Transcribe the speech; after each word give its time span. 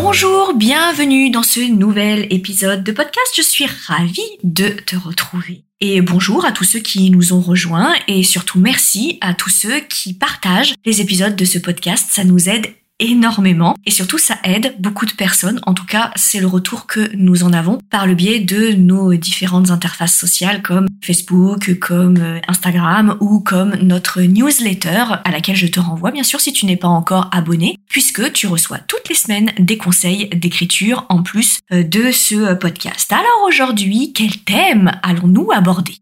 Bonjour, 0.00 0.54
bienvenue 0.54 1.28
dans 1.30 1.42
ce 1.42 1.58
nouvel 1.58 2.28
épisode 2.30 2.84
de 2.84 2.92
podcast. 2.92 3.32
Je 3.36 3.42
suis 3.42 3.66
ravie 3.66 4.38
de 4.44 4.68
te 4.68 4.94
retrouver. 4.94 5.64
Et 5.80 6.02
bonjour 6.02 6.44
à 6.44 6.52
tous 6.52 6.62
ceux 6.62 6.78
qui 6.78 7.10
nous 7.10 7.32
ont 7.32 7.40
rejoints 7.40 7.92
et 8.06 8.22
surtout 8.22 8.60
merci 8.60 9.18
à 9.20 9.34
tous 9.34 9.50
ceux 9.50 9.80
qui 9.80 10.14
partagent 10.14 10.74
les 10.86 11.00
épisodes 11.00 11.34
de 11.34 11.44
ce 11.44 11.58
podcast. 11.58 12.06
Ça 12.12 12.22
nous 12.22 12.48
aide 12.48 12.68
énormément 13.00 13.74
et 13.86 13.90
surtout 13.90 14.18
ça 14.18 14.38
aide 14.44 14.76
beaucoup 14.78 15.04
de 15.04 15.12
personnes. 15.12 15.60
En 15.66 15.74
tout 15.74 15.86
cas, 15.86 16.12
c'est 16.14 16.40
le 16.40 16.46
retour 16.46 16.86
que 16.86 17.10
nous 17.16 17.42
en 17.42 17.52
avons 17.52 17.80
par 17.90 18.06
le 18.06 18.14
biais 18.14 18.38
de 18.38 18.74
nos 18.74 19.14
différentes 19.14 19.70
interfaces 19.70 20.16
sociales 20.16 20.62
comme 20.62 20.86
Facebook, 21.02 21.76
comme 21.80 22.40
Instagram 22.46 23.16
ou 23.18 23.40
comme 23.40 23.74
notre 23.82 24.22
newsletter 24.22 25.04
à 25.24 25.30
laquelle 25.32 25.56
je 25.56 25.66
te 25.66 25.80
renvoie 25.80 26.12
bien 26.12 26.22
sûr 26.22 26.40
si 26.40 26.52
tu 26.52 26.66
n'es 26.66 26.76
pas 26.76 26.86
encore 26.86 27.28
abonné 27.32 27.77
puisque 27.88 28.32
tu 28.32 28.46
reçois 28.46 28.78
toutes 28.78 29.08
les 29.08 29.14
semaines 29.14 29.52
des 29.58 29.78
conseils 29.78 30.28
d'écriture 30.28 31.06
en 31.08 31.22
plus 31.22 31.58
euh, 31.72 31.82
de 31.82 32.10
ce 32.12 32.54
podcast. 32.54 33.12
Alors 33.12 33.46
aujourd'hui, 33.46 34.12
quel 34.12 34.36
thème 34.38 34.90
allons-nous 35.02 35.50
aborder? 35.52 35.96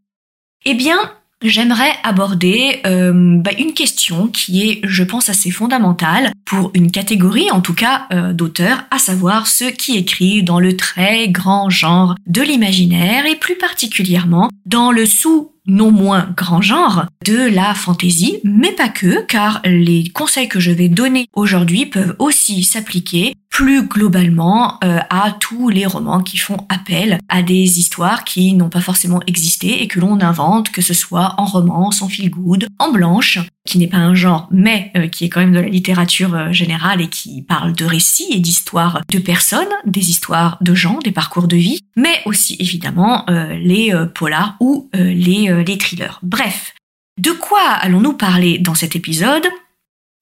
Eh 0.64 0.74
bien, 0.74 0.98
j'aimerais 1.42 1.92
aborder 2.02 2.80
euh, 2.86 3.12
bah, 3.38 3.52
une 3.58 3.72
question 3.72 4.28
qui 4.28 4.68
est, 4.68 4.80
je 4.84 5.04
pense, 5.04 5.28
assez 5.28 5.50
fondamentale 5.50 6.32
pour 6.44 6.70
une 6.74 6.90
catégorie, 6.90 7.50
en 7.50 7.60
tout 7.60 7.74
cas, 7.74 8.06
euh, 8.12 8.32
d'auteurs, 8.32 8.84
à 8.90 8.98
savoir 8.98 9.46
ceux 9.46 9.70
qui 9.70 9.96
écrivent 9.96 10.44
dans 10.44 10.60
le 10.60 10.76
très 10.76 11.28
grand 11.28 11.70
genre 11.70 12.14
de 12.26 12.42
l'imaginaire 12.42 13.26
et 13.26 13.36
plus 13.36 13.56
particulièrement 13.56 14.50
dans 14.64 14.90
le 14.90 15.06
sous 15.06 15.52
non 15.66 15.90
moins 15.90 16.32
grand 16.36 16.62
genre 16.62 17.06
de 17.24 17.48
la 17.48 17.74
fantaisie, 17.74 18.38
mais 18.44 18.72
pas 18.72 18.88
que, 18.88 19.22
car 19.22 19.60
les 19.64 20.08
conseils 20.10 20.48
que 20.48 20.60
je 20.60 20.70
vais 20.70 20.88
donner 20.88 21.26
aujourd'hui 21.34 21.86
peuvent 21.86 22.16
aussi 22.18 22.62
s'appliquer 22.62 23.34
plus 23.56 23.86
globalement 23.88 24.78
euh, 24.84 24.98
à 25.08 25.34
tous 25.40 25.70
les 25.70 25.86
romans 25.86 26.20
qui 26.20 26.36
font 26.36 26.66
appel 26.68 27.18
à 27.30 27.40
des 27.40 27.78
histoires 27.78 28.22
qui 28.24 28.52
n'ont 28.52 28.68
pas 28.68 28.82
forcément 28.82 29.22
existé 29.26 29.82
et 29.82 29.88
que 29.88 29.98
l'on 29.98 30.20
invente, 30.20 30.70
que 30.70 30.82
ce 30.82 30.92
soit 30.92 31.32
en 31.38 31.46
romance, 31.46 32.02
en 32.02 32.08
feel 32.10 32.28
good, 32.28 32.66
en 32.78 32.92
blanche, 32.92 33.38
qui 33.66 33.78
n'est 33.78 33.86
pas 33.86 33.96
un 33.96 34.14
genre, 34.14 34.46
mais 34.50 34.92
euh, 34.94 35.08
qui 35.08 35.24
est 35.24 35.30
quand 35.30 35.40
même 35.40 35.54
de 35.54 35.60
la 35.60 35.70
littérature 35.70 36.34
euh, 36.34 36.52
générale 36.52 37.00
et 37.00 37.08
qui 37.08 37.40
parle 37.40 37.72
de 37.72 37.86
récits 37.86 38.26
et 38.30 38.40
d'histoires 38.40 39.00
de 39.10 39.18
personnes, 39.18 39.72
des 39.86 40.10
histoires 40.10 40.58
de 40.60 40.74
gens, 40.74 40.98
des 40.98 41.10
parcours 41.10 41.48
de 41.48 41.56
vie, 41.56 41.80
mais 41.96 42.20
aussi 42.26 42.56
évidemment 42.58 43.24
les 43.28 43.94
polars 44.14 44.56
ou 44.60 44.90
les, 44.92 45.64
les 45.64 45.78
thrillers. 45.78 46.20
Bref, 46.22 46.74
de 47.18 47.30
quoi 47.30 47.62
allons-nous 47.80 48.12
parler 48.12 48.58
dans 48.58 48.74
cet 48.74 48.96
épisode? 48.96 49.46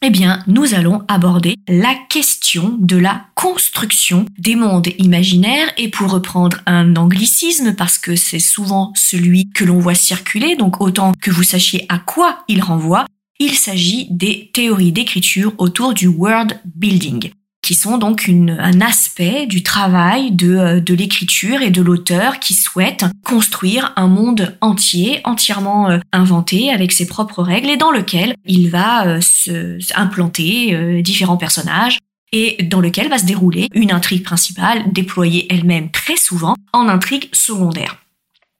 Eh 0.03 0.11
bien, 0.11 0.43
nous 0.47 0.75
allons 0.75 1.03
aborder 1.09 1.57
la 1.67 1.95
question 2.11 2.77
de 2.79 2.97
la 2.99 3.27
construction 3.35 4.27
des 4.39 4.55
mondes 4.55 4.89
imaginaires 4.99 5.73
et 5.79 5.89
pour 5.89 6.11
reprendre 6.11 6.59
un 6.67 6.95
anglicisme 6.97 7.75
parce 7.75 7.97
que 7.97 8.15
c'est 8.15 8.39
souvent 8.39 8.93
celui 8.95 9.49
que 9.51 9.65
l'on 9.65 9.79
voit 9.79 9.95
circuler, 9.95 10.57
donc 10.57 10.81
autant 10.83 11.13
que 11.21 11.31
vous 11.31 11.43
sachiez 11.43 11.87
à 11.89 11.99
quoi 11.99 12.45
il 12.49 12.63
renvoie, 12.63 13.07
il 13.39 13.55
s'agit 13.55 14.09
des 14.11 14.51
théories 14.53 14.93
d'écriture 14.93 15.55
autour 15.59 15.95
du 15.95 16.07
world 16.07 16.61
building 16.65 17.31
qui 17.65 17.75
sont 17.75 17.97
donc 17.97 18.29
un 18.29 18.81
aspect 18.83 19.47
du 19.47 19.63
travail 19.63 20.31
de, 20.31 20.55
euh, 20.55 20.81
de 20.81 20.95
l'écriture 20.95 21.63
et 21.63 21.71
de 21.71 21.81
l'auteur 21.81 22.39
qui 22.39 22.53
souhaite 22.53 23.07
construire 23.25 23.93
un 23.97 24.07
monde 24.07 24.57
entier, 24.61 25.23
entièrement 25.25 25.89
euh, 25.91 25.99
inventé 26.13 26.71
avec 26.71 26.93
ses 26.93 27.07
propres 27.07 27.43
règles 27.43 27.71
et 27.71 27.79
dans 27.79 27.91
lequel 27.91 28.37
il 28.45 28.69
va 28.69 29.07
euh, 29.07 29.21
se, 29.23 29.79
implanter 29.97 31.03
différents 31.03 31.39
personnages 31.39 31.99
et 32.33 32.63
dans 32.65 32.81
lequel 32.81 33.09
va 33.09 33.17
se 33.17 33.25
dérouler 33.25 33.69
une 33.73 33.93
intrigue 33.93 34.25
principale 34.25 34.93
déployée 34.93 35.47
elle-même 35.51 35.91
très 35.91 36.17
souvent 36.17 36.57
en 36.73 36.89
intrigue 36.89 37.29
secondaire. 37.33 37.97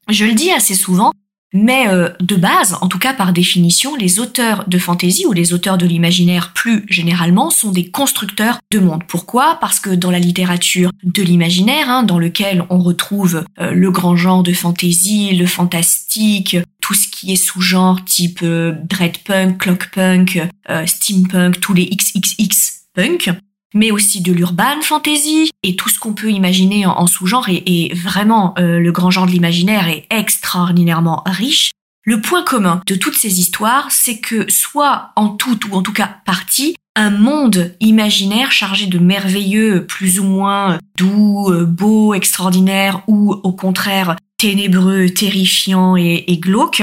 Je 0.09 0.25
le 0.25 0.33
dis 0.33 0.51
assez 0.51 0.75
souvent, 0.75 1.13
mais 1.55 1.87
euh, 1.89 2.11
de 2.21 2.35
base, 2.35 2.77
en 2.81 2.89
tout 2.89 2.99
cas 2.99 3.15
par 3.15 3.33
définition, 3.33 3.95
les 3.95 4.19
auteurs 4.19 4.65
de 4.69 4.77
fantasy 4.77 5.25
ou 5.25 5.33
les 5.33 5.55
auteurs 5.55 5.79
de 5.79 5.87
l'imaginaire 5.87 6.53
plus 6.53 6.85
généralement 6.89 7.49
sont 7.49 7.71
des 7.71 7.91
constructeurs 7.91 8.59
de 8.73 8.81
monde. 8.81 9.05
Pourquoi? 9.07 9.57
Parce 9.61 9.79
que 9.79 9.91
dans 9.91 10.11
la 10.11 10.19
littérature 10.19 10.91
de 11.05 11.23
l'imaginaire, 11.23 11.89
hein, 11.89 12.03
dans 12.03 12.19
lequel 12.19 12.65
on 12.71 12.81
retrouve 12.81 13.45
euh, 13.61 13.71
le 13.71 13.91
grand 13.93 14.17
genre 14.17 14.43
de 14.43 14.53
fantasy, 14.53 15.35
le 15.37 15.47
fantastique, 15.47 16.57
tout 16.81 16.95
ce 16.95 17.07
qui 17.09 17.33
est 17.33 17.37
sous-genre 17.37 18.05
type 18.05 18.41
euh, 18.43 18.75
dreadpunk, 18.85 19.59
clockpunk, 19.59 20.43
steampunk, 20.87 21.61
tous 21.61 21.73
les 21.73 21.87
XXX 21.87 22.83
punk, 22.95 23.31
mais 23.75 23.91
aussi 23.91 24.23
de 24.23 24.33
l'urban 24.33 24.81
fantasy 24.83 25.51
et 25.63 25.77
tout 25.77 25.89
ce 25.89 25.99
qu'on 25.99 26.15
peut 26.15 26.31
imaginer 26.31 26.87
en, 26.87 27.07
sous-genre 27.07 27.49
et, 27.49 27.93
vraiment 27.95 28.55
euh, 28.59 28.79
le 28.79 28.93
grand 28.93 29.11
genre 29.11 29.27
de 29.27 29.33
l'imaginaire 29.33 29.89
est 29.89 30.07
extraordinairement 30.11 31.23
riche. 31.27 31.73
Le 32.07 32.21
point 32.21 32.43
commun 32.43 32.83
de 32.87 32.95
toutes 32.95 33.17
ces 33.17 33.41
histoires, 33.41 33.91
c'est 33.91 34.19
que 34.19 34.51
soit 34.51 35.11
en 35.17 35.29
tout 35.29 35.59
ou 35.71 35.75
en 35.75 35.83
tout 35.83 35.93
cas 35.93 36.19
partie, 36.25 36.77
un 36.97 37.11
monde 37.11 37.75
imaginaire 37.81 38.53
chargé 38.53 38.87
de 38.87 38.99
merveilleux, 38.99 39.87
plus 39.87 40.21
ou 40.21 40.25
moins 40.25 40.79
doux, 40.97 41.51
euh, 41.51 41.65
beau, 41.65 42.15
extraordinaire 42.15 43.03
ou 43.09 43.33
au 43.33 43.53
contraire 43.53 44.17
ténébreux, 44.37 45.09
terrifiant 45.09 45.97
et, 45.97 46.25
et 46.29 46.39
glauque, 46.39 46.83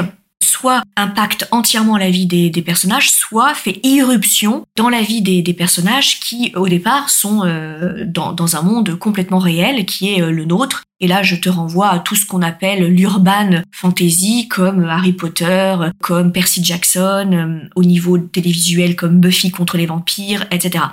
soit 0.61 0.83
impacte 0.95 1.47
entièrement 1.49 1.97
la 1.97 2.11
vie 2.11 2.27
des, 2.27 2.51
personnages, 2.61 3.09
soit 3.09 3.55
fait 3.55 3.79
irruption 3.83 4.63
dans 4.75 4.89
la 4.89 5.01
vie 5.01 5.23
des, 5.23 5.53
personnages 5.53 6.19
qui, 6.19 6.53
au 6.55 6.67
départ, 6.67 7.09
sont 7.09 7.41
euh, 7.43 8.05
dans, 8.05 8.55
un 8.55 8.61
monde 8.61 8.95
complètement 8.95 9.39
réel, 9.39 9.87
qui 9.87 10.13
est 10.13 10.21
euh, 10.21 10.29
le 10.29 10.45
nôtre. 10.45 10.83
Et 10.99 11.07
là, 11.07 11.23
je 11.23 11.35
te 11.35 11.49
renvoie 11.49 11.89
à 11.89 11.99
tout 11.99 12.13
ce 12.13 12.27
qu'on 12.27 12.43
appelle 12.43 12.93
l'urban 12.93 13.63
fantasy, 13.71 14.47
comme 14.49 14.83
Harry 14.85 15.13
Potter, 15.13 15.75
comme 15.99 16.31
Percy 16.31 16.63
Jackson, 16.63 17.31
euh, 17.33 17.67
au 17.75 17.83
niveau 17.83 18.19
télévisuel 18.19 18.95
comme 18.95 19.19
Buffy 19.19 19.49
contre 19.49 19.77
les 19.77 19.87
vampires, 19.87 20.45
etc. 20.51 20.85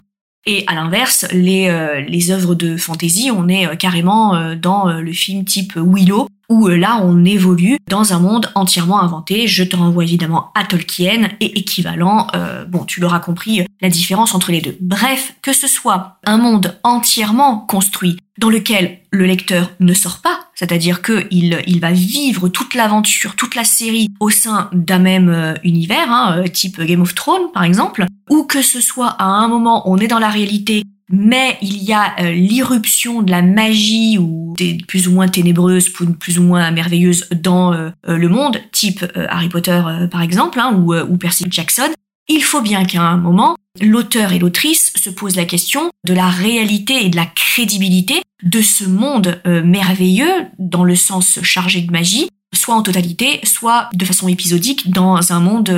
Et 0.46 0.64
à 0.66 0.74
l'inverse, 0.74 1.26
les, 1.30 1.68
les 2.08 2.30
œuvres 2.30 2.54
de 2.54 2.78
fantasy, 2.78 3.30
on 3.30 3.48
est 3.48 3.76
carrément 3.76 4.54
dans 4.54 4.86
le 4.86 5.12
film 5.12 5.44
type 5.44 5.74
Willow, 5.76 6.26
où 6.48 6.68
euh, 6.68 6.76
là 6.76 7.00
on 7.02 7.24
évolue 7.24 7.78
dans 7.88 8.12
un 8.12 8.18
monde 8.18 8.50
entièrement 8.54 9.00
inventé. 9.00 9.46
Je 9.46 9.64
te 9.64 9.76
renvoie 9.76 10.04
évidemment 10.04 10.50
à 10.54 10.64
Tolkien 10.64 11.28
et 11.40 11.58
équivalent. 11.58 12.26
Euh, 12.34 12.64
bon, 12.64 12.84
tu 12.84 13.00
l'auras 13.00 13.20
compris, 13.20 13.60
euh, 13.60 13.64
la 13.80 13.88
différence 13.88 14.34
entre 14.34 14.52
les 14.52 14.60
deux. 14.60 14.76
Bref, 14.80 15.34
que 15.42 15.52
ce 15.52 15.66
soit 15.66 16.18
un 16.24 16.38
monde 16.38 16.78
entièrement 16.82 17.58
construit 17.58 18.18
dans 18.38 18.50
lequel 18.50 18.98
le 19.10 19.26
lecteur 19.26 19.70
ne 19.80 19.92
sort 19.94 20.18
pas, 20.18 20.38
c'est-à-dire 20.54 21.02
que 21.02 21.26
il, 21.32 21.60
il 21.66 21.80
va 21.80 21.90
vivre 21.90 22.48
toute 22.48 22.74
l'aventure, 22.74 23.34
toute 23.34 23.56
la 23.56 23.64
série 23.64 24.08
au 24.20 24.30
sein 24.30 24.70
d'un 24.72 25.00
même 25.00 25.56
univers, 25.64 26.12
hein, 26.12 26.44
type 26.52 26.80
Game 26.80 27.00
of 27.00 27.16
Thrones 27.16 27.50
par 27.52 27.64
exemple, 27.64 28.06
ou 28.30 28.44
que 28.44 28.62
ce 28.62 28.80
soit 28.80 29.16
à 29.18 29.24
un 29.24 29.48
moment 29.48 29.90
on 29.90 29.98
est 29.98 30.06
dans 30.06 30.20
la 30.20 30.28
réalité 30.28 30.84
mais 31.10 31.56
il 31.62 31.82
y 31.82 31.92
a 31.92 32.14
euh, 32.20 32.32
l'irruption 32.32 33.22
de 33.22 33.30
la 33.30 33.42
magie 33.42 34.18
ou 34.18 34.54
des 34.56 34.78
plus 34.86 35.08
ou 35.08 35.12
moins 35.12 35.28
ténébreuses, 35.28 35.88
plus 35.88 36.38
ou 36.38 36.42
moins 36.42 36.70
merveilleuses 36.70 37.28
dans 37.30 37.72
euh, 37.72 37.90
euh, 38.08 38.16
le 38.16 38.28
monde, 38.28 38.60
type 38.72 39.04
Harry 39.28 39.48
Potter 39.48 39.80
par 40.10 40.22
exemple, 40.22 40.60
hein, 40.60 40.74
ou, 40.74 40.94
ou 40.94 41.16
Percy 41.16 41.46
Jackson. 41.50 41.88
Il 42.28 42.42
faut 42.42 42.60
bien 42.60 42.84
qu'à 42.84 43.02
un 43.02 43.16
moment, 43.16 43.56
l'auteur 43.80 44.32
et 44.32 44.38
l'autrice 44.38 44.92
se 44.96 45.08
posent 45.08 45.36
la 45.36 45.46
question 45.46 45.90
de 46.06 46.12
la 46.12 46.28
réalité 46.28 47.06
et 47.06 47.08
de 47.08 47.16
la 47.16 47.24
crédibilité 47.24 48.22
de 48.42 48.60
ce 48.60 48.84
monde 48.84 49.40
merveilleux 49.46 50.46
dans 50.58 50.84
le 50.84 50.94
sens 50.94 51.38
chargé 51.42 51.80
de 51.80 51.90
magie, 51.90 52.28
soit 52.54 52.74
en 52.74 52.82
totalité, 52.82 53.40
soit 53.44 53.88
de 53.94 54.04
façon 54.04 54.28
épisodique 54.28 54.90
dans 54.90 55.32
un 55.32 55.40
monde, 55.40 55.72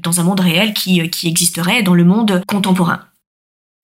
dans 0.00 0.18
un 0.18 0.24
monde 0.24 0.40
réel 0.40 0.72
qui, 0.72 1.08
qui 1.10 1.28
existerait 1.28 1.82
dans 1.82 1.94
le 1.94 2.04
monde 2.04 2.42
contemporain. 2.46 3.02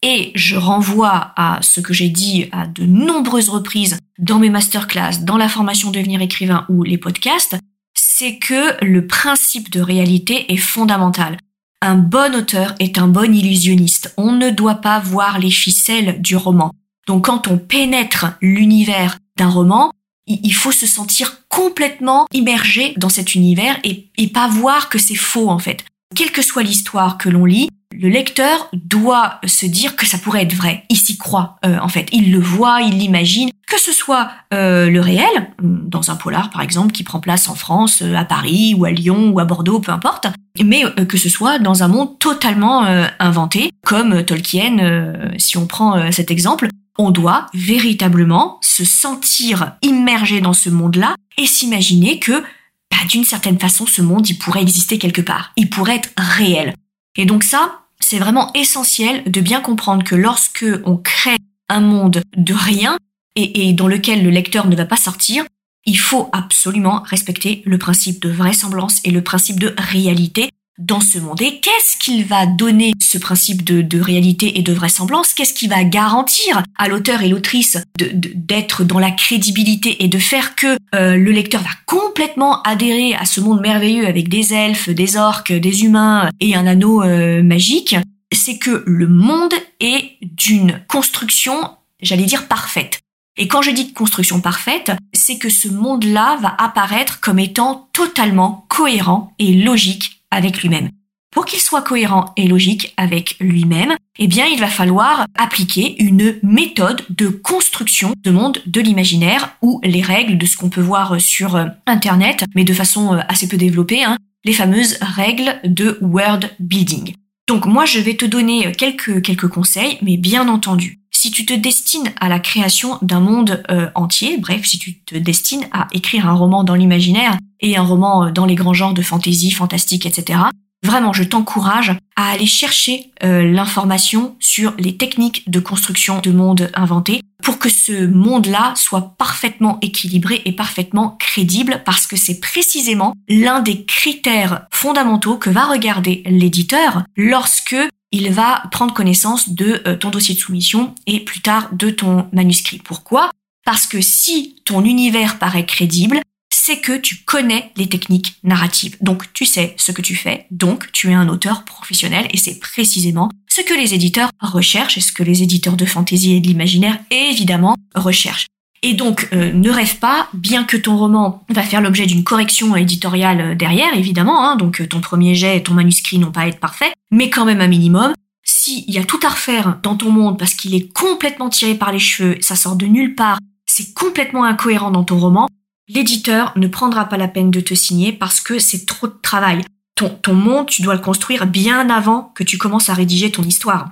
Et 0.03 0.33
je 0.35 0.57
renvoie 0.57 1.33
à 1.37 1.61
ce 1.63 1.81
que 1.81 1.95
j'ai 1.95 2.09
dit 2.09 2.49
à 2.51 2.67
de 2.67 2.85
nombreuses 2.85 3.49
reprises 3.49 3.99
dans 4.19 4.39
mes 4.39 4.51
masterclass, 4.51 5.19
dans 5.23 5.37
la 5.37 5.49
formation 5.49 5.91
devenir 5.91 6.21
écrivain 6.21 6.67
ou 6.69 6.83
les 6.83 6.99
podcasts, 6.99 7.57
c'est 7.95 8.39
que 8.39 8.85
le 8.85 9.07
principe 9.07 9.71
de 9.71 9.81
réalité 9.81 10.53
est 10.53 10.57
fondamental. 10.57 11.37
Un 11.81 11.97
bon 11.97 12.35
auteur 12.35 12.75
est 12.79 12.99
un 12.99 13.09
bon 13.09 13.35
illusionniste. 13.35 14.13
On 14.17 14.33
ne 14.33 14.51
doit 14.51 14.77
pas 14.77 14.99
voir 14.99 15.39
les 15.39 15.51
ficelles 15.51 16.21
du 16.21 16.37
roman. 16.37 16.73
Donc 17.07 17.27
quand 17.27 17.49
on 17.49 17.59
pénètre 17.59 18.37
l'univers 18.41 19.19
d'un 19.37 19.49
roman, 19.49 19.93
Il 20.27 20.55
faut 20.55 20.73
se 20.73 20.87
sentir 20.87 21.49
complètement 21.49 22.27
immergé 22.33 22.95
dans 22.97 23.09
cet 23.09 23.35
univers 23.35 23.79
et, 23.83 24.09
et 24.17 24.29
pas 24.29 24.49
voir 24.49 24.89
que 24.89 24.99
c'est 24.99 25.17
faux 25.17 25.51
en 25.51 25.59
fait. 25.59 25.85
Quelle 26.15 26.31
que 26.31 26.43
soit 26.43 26.63
l'histoire 26.63 27.19
que 27.19 27.29
l'on 27.29 27.45
lit, 27.45 27.71
le 27.93 28.09
lecteur 28.09 28.69
doit 28.73 29.41
se 29.45 29.67
dire 29.67 29.97
que 29.97 30.07
ça 30.07 30.19
pourrait 30.19 30.43
être 30.43 30.55
vrai. 30.55 30.85
Il 30.89 30.97
s'y 30.97 31.17
croit, 31.17 31.57
euh, 31.65 31.79
en 31.81 31.89
fait. 31.89 32.09
Il 32.13 32.33
le 32.33 32.41
voit, 32.41 32.83
il 32.83 32.99
l'imagine, 32.99 33.51
que 33.67 33.81
ce 33.81 33.93
soit 33.93 34.31
euh, 34.53 34.91
le 34.91 35.01
réel, 35.01 35.51
dans 35.63 36.11
un 36.11 36.17
polar 36.17 36.51
par 36.51 36.63
exemple, 36.63 36.93
qui 36.93 37.05
prend 37.05 37.21
place 37.21 37.49
en 37.49 37.55
France, 37.55 38.03
euh, 38.03 38.15
à 38.15 38.25
Paris, 38.25 38.75
ou 38.77 38.85
à 38.85 38.91
Lyon, 38.91 39.31
ou 39.31 39.41
à 39.41 39.45
Bordeaux, 39.45 39.81
peu 39.81 39.93
importe, 39.93 40.27
mais 40.63 40.83
que 41.09 41.17
ce 41.17 41.29
soit 41.29 41.59
dans 41.59 41.83
un 41.83 41.89
monde 41.89 42.19
totalement 42.19 42.83
inventé, 43.19 43.71
comme 43.87 44.23
Tolkien, 44.23 45.31
si 45.39 45.57
on 45.57 45.67
prend 45.67 46.13
cet 46.13 46.31
exemple, 46.31 46.69
on 46.99 47.11
doit 47.11 47.47
véritablement 47.55 48.59
se 48.61 48.85
sentir 48.85 49.77
immergé 49.81 50.43
dans 50.43 50.53
ce 50.53 50.69
monde-là 50.69 51.15
et 51.39 51.47
s'imaginer 51.47 52.19
que 52.19 52.43
bah, 52.91 52.99
d'une 53.09 53.25
certaine 53.25 53.59
façon, 53.59 53.87
ce 53.87 54.03
monde, 54.03 54.29
il 54.29 54.37
pourrait 54.37 54.61
exister 54.61 54.99
quelque 54.99 55.23
part. 55.23 55.53
Il 55.57 55.71
pourrait 55.71 55.97
être 55.97 56.11
réel. 56.19 56.75
Et 57.17 57.25
donc 57.25 57.45
ça, 57.45 57.82
c'est 58.13 58.19
vraiment 58.19 58.53
essentiel 58.53 59.23
de 59.25 59.41
bien 59.41 59.63
comprendre 59.63 60.05
que 60.05 60.15
lorsque 60.15 60.67
on 60.85 60.99
crée 60.99 61.39
un 61.71 61.81
monde 61.81 62.21
de 62.37 62.53
rien 62.53 62.99
et, 63.37 63.73
dans 63.73 63.89
lequel 63.89 64.23
le 64.23 64.29
lecteur 64.29 64.67
ne 64.67 64.77
va 64.77 64.85
pas 64.85 64.99
sortir, 64.99 65.47
il 65.87 65.99
faut 65.99 66.29
absolument 66.33 67.01
respecter 67.07 67.63
le 67.65 67.79
principe 67.79 68.21
de 68.21 68.29
vraisemblance 68.29 69.01
et 69.05 69.11
le 69.11 69.23
principe 69.23 69.59
de 69.59 69.75
réalité 69.79 70.51
dans 70.87 71.01
ce 71.01 71.19
monde. 71.19 71.41
Et 71.41 71.61
qu'est-ce 71.61 71.97
qu'il 71.97 72.25
va 72.25 72.47
donner 72.47 72.93
ce 73.01 73.19
principe 73.19 73.65
de, 73.65 74.01
réalité 74.01 74.59
et 74.59 74.63
de 74.63 74.73
vraisemblance? 74.73 75.35
Qu'est-ce 75.35 75.55
qui 75.55 75.69
va 75.69 75.85
garantir 75.85 76.63
à 76.77 76.89
l'auteur 76.89 77.23
et 77.23 77.29
l'autrice 77.29 77.79
d'être 77.97 78.85
dans 78.85 78.99
la 78.99 79.11
crédibilité 79.11 80.05
et 80.05 80.09
de 80.09 80.19
faire 80.19 80.55
que 80.55 80.77
euh, 80.95 81.17
le 81.17 81.31
lecteur 81.31 81.63
va 81.63 81.71
complètement 81.87 82.63
adhérer 82.63 83.15
à 83.15 83.25
ce 83.25 83.41
monde 83.41 83.61
merveilleux 83.61 84.07
avec 84.07 84.29
des 84.29 84.53
elfes, 84.53 84.89
des 84.89 85.17
orques, 85.17 85.53
des 85.53 85.85
humains 85.85 86.29
et 86.41 86.55
un 86.55 86.67
anneau 86.67 87.03
euh, 87.03 87.43
magique? 87.43 87.97
C'est 88.33 88.59
que 88.59 88.83
le 88.87 89.09
monde 89.09 89.55
est 89.81 90.17
d'une 90.23 90.83
construction, 90.89 91.55
j'allais 92.01 92.25
dire, 92.25 92.49
parfaite. 92.49 93.01
Et 93.37 93.49
quand 93.49 93.63
je 93.63 93.71
dis 93.71 93.93
construction 93.93 94.41
parfaite, 94.41 94.93
c'est 95.15 95.39
que 95.39 95.49
ce 95.49 95.69
monde-là 95.69 96.39
va 96.43 96.55
apparaître 96.59 97.21
comme 97.21 97.39
étant 97.39 97.89
totalement 97.93 98.67
cohérent 98.69 99.33
et 99.39 99.55
logique 99.55 100.22
avec 100.33 100.63
lui-même. 100.63 100.91
Pour 101.33 101.47
qu'il 101.47 101.61
soit 101.61 101.81
cohérent 101.81 102.33
et 102.37 102.47
logique 102.47 102.93
avec 102.99 103.37
lui-même, 103.41 103.95
eh 104.19 104.27
bien, 104.27 104.45
il 104.47 104.61
va 104.61 104.67
falloir 104.67 105.27
appliquer 105.39 105.97
une 106.03 106.35
méthode 106.43 107.03
de 107.09 107.29
construction 107.29 108.13
de 108.23 108.31
monde 108.31 108.59
de 108.67 108.81
l'imaginaire 108.83 109.57
ou 109.63 109.81
les 109.83 110.03
règles 110.03 110.37
de 110.37 110.45
ce 110.45 110.59
qu'on 110.59 110.69
peut 110.69 110.83
voir 110.83 111.19
sur 111.21 111.57
euh, 111.57 111.67
Internet, 111.87 112.45
mais 112.55 112.65
de 112.65 112.75
façon 112.75 113.15
euh, 113.15 113.21
assez 113.29 113.49
peu 113.49 113.57
développée, 113.57 114.05
hein, 114.05 114.19
les 114.45 114.53
fameuses 114.53 114.99
règles 115.01 115.59
de 115.65 115.97
word 116.03 116.41
building. 116.61 117.15
Donc 117.49 117.65
moi, 117.65 117.87
je 117.87 117.99
vais 117.99 118.15
te 118.15 118.27
donner 118.27 118.67
euh, 118.67 118.73
quelques, 118.77 119.23
quelques 119.23 119.49
conseils, 119.49 119.99
mais 120.03 120.19
bien 120.19 120.49
entendu, 120.49 121.01
si 121.13 121.31
tu 121.31 121.47
te 121.47 121.53
destines 121.53 122.13
à 122.21 122.29
la 122.29 122.41
création 122.41 122.99
d'un 123.03 123.21
monde 123.21 123.63
entier, 123.95 124.39
bref, 124.39 124.65
si 124.65 124.79
tu 124.79 125.01
te 125.01 125.17
destines 125.17 125.67
à 125.73 125.87
écrire 125.93 126.29
un 126.29 126.35
roman 126.35 126.65
dans 126.65 126.75
l'imaginaire 126.75 127.37
et 127.61 127.77
un 127.77 127.83
roman 127.83 128.31
dans 128.31 128.47
les 128.47 128.55
grands 128.55 128.75
genres 128.75 128.95
de 128.95 129.03
fantasy, 129.03 129.51
fantastique, 129.51 130.07
etc., 130.07 130.41
Vraiment, 130.85 131.13
je 131.13 131.23
t'encourage 131.23 131.93
à 132.17 132.31
aller 132.31 132.47
chercher 132.47 133.13
euh, 133.23 133.45
l'information 133.45 134.35
sur 134.41 134.75
les 134.79 134.97
techniques 134.97 135.49
de 135.49 135.61
construction 135.61 136.19
de 136.21 136.33
monde 136.33 136.71
inventés 136.75 137.23
pour 137.43 137.59
que 137.59 137.69
ce 137.69 138.07
monde-là 138.07 138.73
soit 138.75 139.15
parfaitement 139.17 139.79
équilibré 139.81 140.43
et 140.45 140.53
parfaitement 140.53 141.17
crédible 141.21 141.83
parce 141.85 142.09
que 142.09 142.17
c'est 142.17 142.41
précisément 142.41 143.15
l'un 143.29 143.61
des 143.61 143.85
critères 143.85 144.67
fondamentaux 144.73 145.37
que 145.37 145.51
va 145.51 145.67
regarder 145.67 146.25
l'éditeur 146.27 147.05
lorsque 147.17 147.77
il 148.13 148.31
va 148.31 148.63
prendre 148.71 148.95
connaissance 148.95 149.49
de 149.49 149.83
euh, 149.87 149.97
ton 149.97 150.11
dossier 150.11 150.35
de 150.35 150.41
soumission 150.41 150.95
et 151.07 151.21
plus 151.21 151.41
tard 151.41 151.71
de 151.73 151.91
ton 151.91 152.29
manuscrit. 152.33 152.79
Pourquoi? 152.79 153.31
Parce 153.65 153.87
que 153.87 154.01
si 154.01 154.57
ton 154.65 154.85
univers 154.85 155.39
paraît 155.39 155.67
crédible, 155.67 156.21
c'est 156.53 156.79
que 156.79 156.97
tu 156.97 157.17
connais 157.25 157.73
les 157.77 157.89
techniques 157.89 158.37
narratives. 158.45 158.97
Donc 159.01 159.33
tu 159.33 159.47
sais 159.47 159.75
ce 159.79 159.91
que 159.91 160.03
tu 160.03 160.15
fais, 160.15 160.47
donc 160.51 160.93
tu 160.93 161.11
es 161.11 161.15
un 161.15 161.29
auteur 161.29 161.65
professionnel 161.65 162.29
et 162.31 162.37
c'est 162.37 162.61
précisément 162.61 163.31
ce 163.49 163.63
que 163.63 163.75
les 163.75 163.95
éditeurs 163.95 164.31
recherchent 164.41 164.99
et 164.99 165.01
ce 165.01 165.13
que 165.13 165.23
les 165.23 165.43
éditeurs 165.43 165.77
de 165.77 165.87
fantaisie 165.87 166.35
et 166.35 166.41
de 166.41 166.47
l'imaginaire 166.47 166.99
évidemment 167.11 167.77
recherchent. 167.95 168.47
Et 168.83 168.95
donc 168.95 169.29
euh, 169.33 169.53
ne 169.53 169.71
rêve 169.71 169.99
pas, 169.99 170.29
bien 170.35 170.65
que 170.65 170.77
ton 170.77 170.97
roman 170.97 171.45
va 171.49 171.63
faire 171.63 171.81
l'objet 171.81 172.07
d'une 172.07 172.25
correction 172.25 172.75
éditoriale 172.75 173.41
euh, 173.41 173.55
derrière, 173.55 173.95
évidemment, 173.97 174.45
hein, 174.45 174.57
donc 174.57 174.81
euh, 174.81 174.89
ton 174.89 175.01
premier 175.01 175.37
jet 175.37 175.57
et 175.57 175.63
ton 175.63 175.75
manuscrit 175.75 176.19
n'ont 176.19 176.33
pas 176.33 176.43
à 176.43 176.47
être 176.49 176.59
parfaits, 176.59 176.93
mais 177.13 177.31
quand 177.31 177.45
même 177.45 177.61
un 177.61 177.69
minimum. 177.69 178.13
S'il 178.45 178.91
y 178.91 178.99
a 178.99 179.05
tout 179.05 179.21
à 179.25 179.29
refaire 179.29 179.79
dans 179.85 179.97
ton 179.97 180.11
monde 180.11 180.37
parce 180.37 180.55
qu'il 180.55 180.75
est 180.75 180.93
complètement 180.93 181.49
tiré 181.49 181.77
par 181.77 181.93
les 181.93 182.01
cheveux, 182.01 182.37
ça 182.41 182.57
sort 182.57 182.75
de 182.75 182.87
nulle 182.87 183.15
part, 183.15 183.39
c'est 183.67 183.95
complètement 183.95 184.45
incohérent 184.45 184.91
dans 184.91 185.05
ton 185.05 185.19
roman, 185.19 185.49
l'éditeur 185.89 186.53
ne 186.57 186.67
prendra 186.67 187.05
pas 187.09 187.17
la 187.17 187.29
peine 187.29 187.53
de 187.53 187.61
te 187.61 187.75
signer 187.75 188.13
parce 188.13 188.41
que 188.41 188.59
c'est 188.59 188.85
trop 188.85 189.07
de 189.07 189.17
travail. 189.23 189.63
Ton, 189.95 190.09
ton 190.09 190.35
monde, 190.35 190.67
tu 190.67 190.83
dois 190.83 190.95
le 190.95 191.01
construire 191.01 191.47
bien 191.47 191.89
avant 191.89 192.33
que 192.35 192.43
tu 192.43 192.59
commences 192.59 192.89
à 192.89 192.95
rédiger 192.95 193.31
ton 193.31 193.43
histoire. 193.43 193.91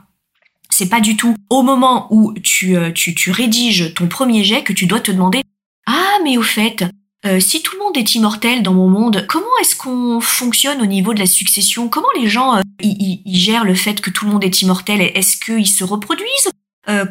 C'est 0.71 0.89
pas 0.89 1.01
du 1.01 1.17
tout 1.17 1.35
au 1.49 1.63
moment 1.63 2.07
où 2.11 2.33
tu, 2.43 2.77
euh, 2.77 2.91
tu, 2.93 3.15
tu 3.15 3.31
rédiges 3.31 3.93
ton 3.95 4.09
premier 4.09 4.45
jet 4.45 4.63
que 4.63 4.73
tu 4.73 4.87
dois 4.87 5.01
te 5.01 5.11
demander 5.11 5.43
Ah, 5.87 6.19
mais 6.25 6.39
au 6.39 6.43
fait, 6.43 6.85
euh, 7.27 7.41
si 7.41 7.63
tout 7.63 7.77
le 7.77 7.85
monde 7.85 7.97
est 7.97 8.15
immortel 8.15 8.63
dans 8.63 8.75
mon 8.75 8.89
monde, 8.89 9.27
comment 9.29 9.47
est-ce 9.61 9.77
qu'on 9.77 10.21
fonctionne 10.21 10.81
au 10.81 10.87
niveau 10.87 11.13
de 11.15 11.19
la 11.19 11.27
succession? 11.27 11.89
Comment 11.89 12.09
les 12.19 12.29
gens 12.29 12.57
euh, 12.57 12.63
ils 12.83 13.23
gèrent 13.27 13.65
le 13.65 13.75
fait 13.75 14.01
que 14.01 14.11
tout 14.11 14.25
le 14.25 14.33
monde 14.33 14.45
est 14.45 14.63
immortel 14.63 15.01
Est-ce 15.01 15.37
qu'ils 15.37 15.69
se 15.69 15.85
reproduisent? 15.85 16.51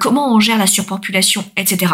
Comment 0.01 0.33
on 0.33 0.41
gère 0.41 0.57
la 0.57 0.67
surpopulation 0.67 1.45
Etc 1.55 1.87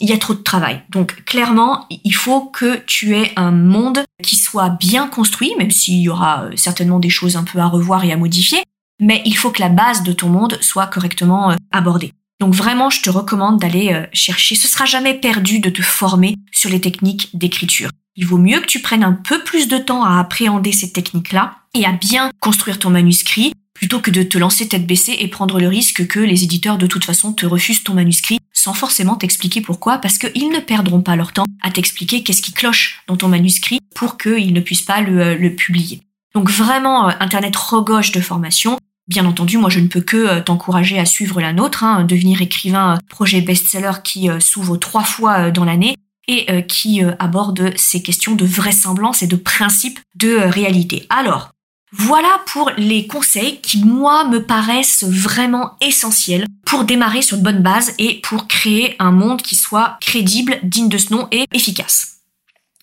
il 0.00 0.08
y 0.08 0.12
a 0.12 0.18
trop 0.18 0.34
de 0.34 0.42
travail. 0.42 0.82
Donc 0.90 1.24
clairement, 1.24 1.86
il 1.90 2.14
faut 2.14 2.42
que 2.42 2.76
tu 2.86 3.16
aies 3.16 3.32
un 3.36 3.52
monde 3.52 4.00
qui 4.22 4.36
soit 4.36 4.70
bien 4.70 5.08
construit, 5.08 5.54
même 5.58 5.70
s'il 5.70 6.00
y 6.00 6.08
aura 6.08 6.44
euh, 6.44 6.56
certainement 6.56 6.98
des 6.98 7.10
choses 7.10 7.36
un 7.36 7.44
peu 7.44 7.58
à 7.58 7.66
revoir 7.66 8.04
et 8.04 8.12
à 8.12 8.16
modifier, 8.16 8.62
mais 9.02 9.20
il 9.26 9.36
faut 9.36 9.50
que 9.50 9.60
la 9.60 9.68
base 9.68 10.02
de 10.02 10.12
ton 10.12 10.28
monde 10.28 10.58
soit 10.62 10.86
correctement 10.86 11.50
euh, 11.50 11.56
abordée. 11.72 12.12
Donc 12.40 12.54
vraiment, 12.54 12.88
je 12.88 13.02
te 13.02 13.10
recommande 13.10 13.60
d'aller 13.60 13.92
euh, 13.92 14.06
chercher. 14.12 14.54
Ce 14.54 14.68
sera 14.68 14.84
jamais 14.84 15.14
perdu 15.14 15.58
de 15.58 15.70
te 15.70 15.82
former 15.82 16.36
sur 16.52 16.70
les 16.70 16.80
techniques 16.80 17.28
d'écriture. 17.34 17.90
Il 18.16 18.26
vaut 18.26 18.38
mieux 18.38 18.60
que 18.60 18.66
tu 18.66 18.80
prennes 18.80 19.04
un 19.04 19.12
peu 19.12 19.42
plus 19.42 19.68
de 19.68 19.78
temps 19.78 20.04
à 20.04 20.18
appréhender 20.18 20.72
ces 20.72 20.92
techniques-là 20.92 21.54
et 21.74 21.84
à 21.84 21.92
bien 21.92 22.30
construire 22.40 22.78
ton 22.78 22.90
manuscrit 22.90 23.52
plutôt 23.74 24.00
que 24.00 24.10
de 24.10 24.22
te 24.22 24.38
lancer 24.38 24.68
tête 24.68 24.86
baissée 24.86 25.16
et 25.18 25.28
prendre 25.28 25.58
le 25.58 25.66
risque 25.66 26.06
que 26.06 26.20
les 26.20 26.44
éditeurs 26.44 26.78
de 26.78 26.86
toute 26.86 27.04
façon 27.04 27.32
te 27.32 27.46
refusent 27.46 27.82
ton 27.82 27.94
manuscrit 27.94 28.38
sans 28.52 28.74
forcément 28.74 29.16
t'expliquer 29.16 29.60
pourquoi, 29.60 29.98
parce 29.98 30.18
qu'ils 30.18 30.50
ne 30.50 30.60
perdront 30.60 31.00
pas 31.00 31.16
leur 31.16 31.32
temps 31.32 31.46
à 31.62 31.70
t'expliquer 31.70 32.22
qu'est-ce 32.22 32.42
qui 32.42 32.52
cloche 32.52 33.02
dans 33.08 33.16
ton 33.16 33.28
manuscrit 33.28 33.80
pour 33.96 34.18
qu'ils 34.18 34.52
ne 34.52 34.60
puissent 34.60 34.82
pas 34.82 35.00
le, 35.00 35.20
euh, 35.20 35.56
publier. 35.56 36.00
Donc 36.34 36.48
vraiment, 36.48 37.08
Internet 37.08 37.56
regorge 37.56 38.12
de 38.12 38.20
formation. 38.20 38.78
Bien 39.08 39.26
entendu, 39.26 39.58
moi 39.58 39.70
je 39.70 39.80
ne 39.80 39.88
peux 39.88 40.00
que 40.00 40.16
euh, 40.16 40.40
t'encourager 40.40 40.98
à 40.98 41.04
suivre 41.04 41.40
la 41.40 41.52
nôtre, 41.52 41.84
hein, 41.84 42.04
devenir 42.04 42.40
écrivain 42.40 42.98
projet 43.08 43.40
best-seller 43.40 44.02
qui 44.04 44.28
s'ouvre 44.40 44.76
trois 44.76 45.04
fois 45.04 45.50
dans 45.50 45.64
l'année 45.64 45.96
et 46.28 46.64
qui 46.68 47.02
aborde 47.18 47.76
ces 47.76 48.00
questions 48.00 48.36
de 48.36 48.44
vraisemblance 48.44 49.24
et 49.24 49.26
de 49.26 49.34
principe 49.34 49.98
de 50.14 50.36
réalité. 50.36 51.04
Alors, 51.10 51.50
voilà 51.94 52.40
pour 52.46 52.70
les 52.78 53.06
conseils 53.06 53.60
qui, 53.60 53.84
moi, 53.84 54.26
me 54.26 54.42
paraissent 54.42 55.04
vraiment 55.04 55.72
essentiels 55.82 56.46
pour 56.64 56.84
démarrer 56.84 57.20
sur 57.20 57.36
de 57.36 57.42
bonnes 57.42 57.62
bases 57.62 57.92
et 57.98 58.20
pour 58.22 58.48
créer 58.48 58.96
un 58.98 59.10
monde 59.10 59.42
qui 59.42 59.56
soit 59.56 59.98
crédible, 60.00 60.58
digne 60.62 60.88
de 60.88 60.96
ce 60.96 61.12
nom 61.12 61.28
et 61.30 61.44
efficace. 61.52 62.11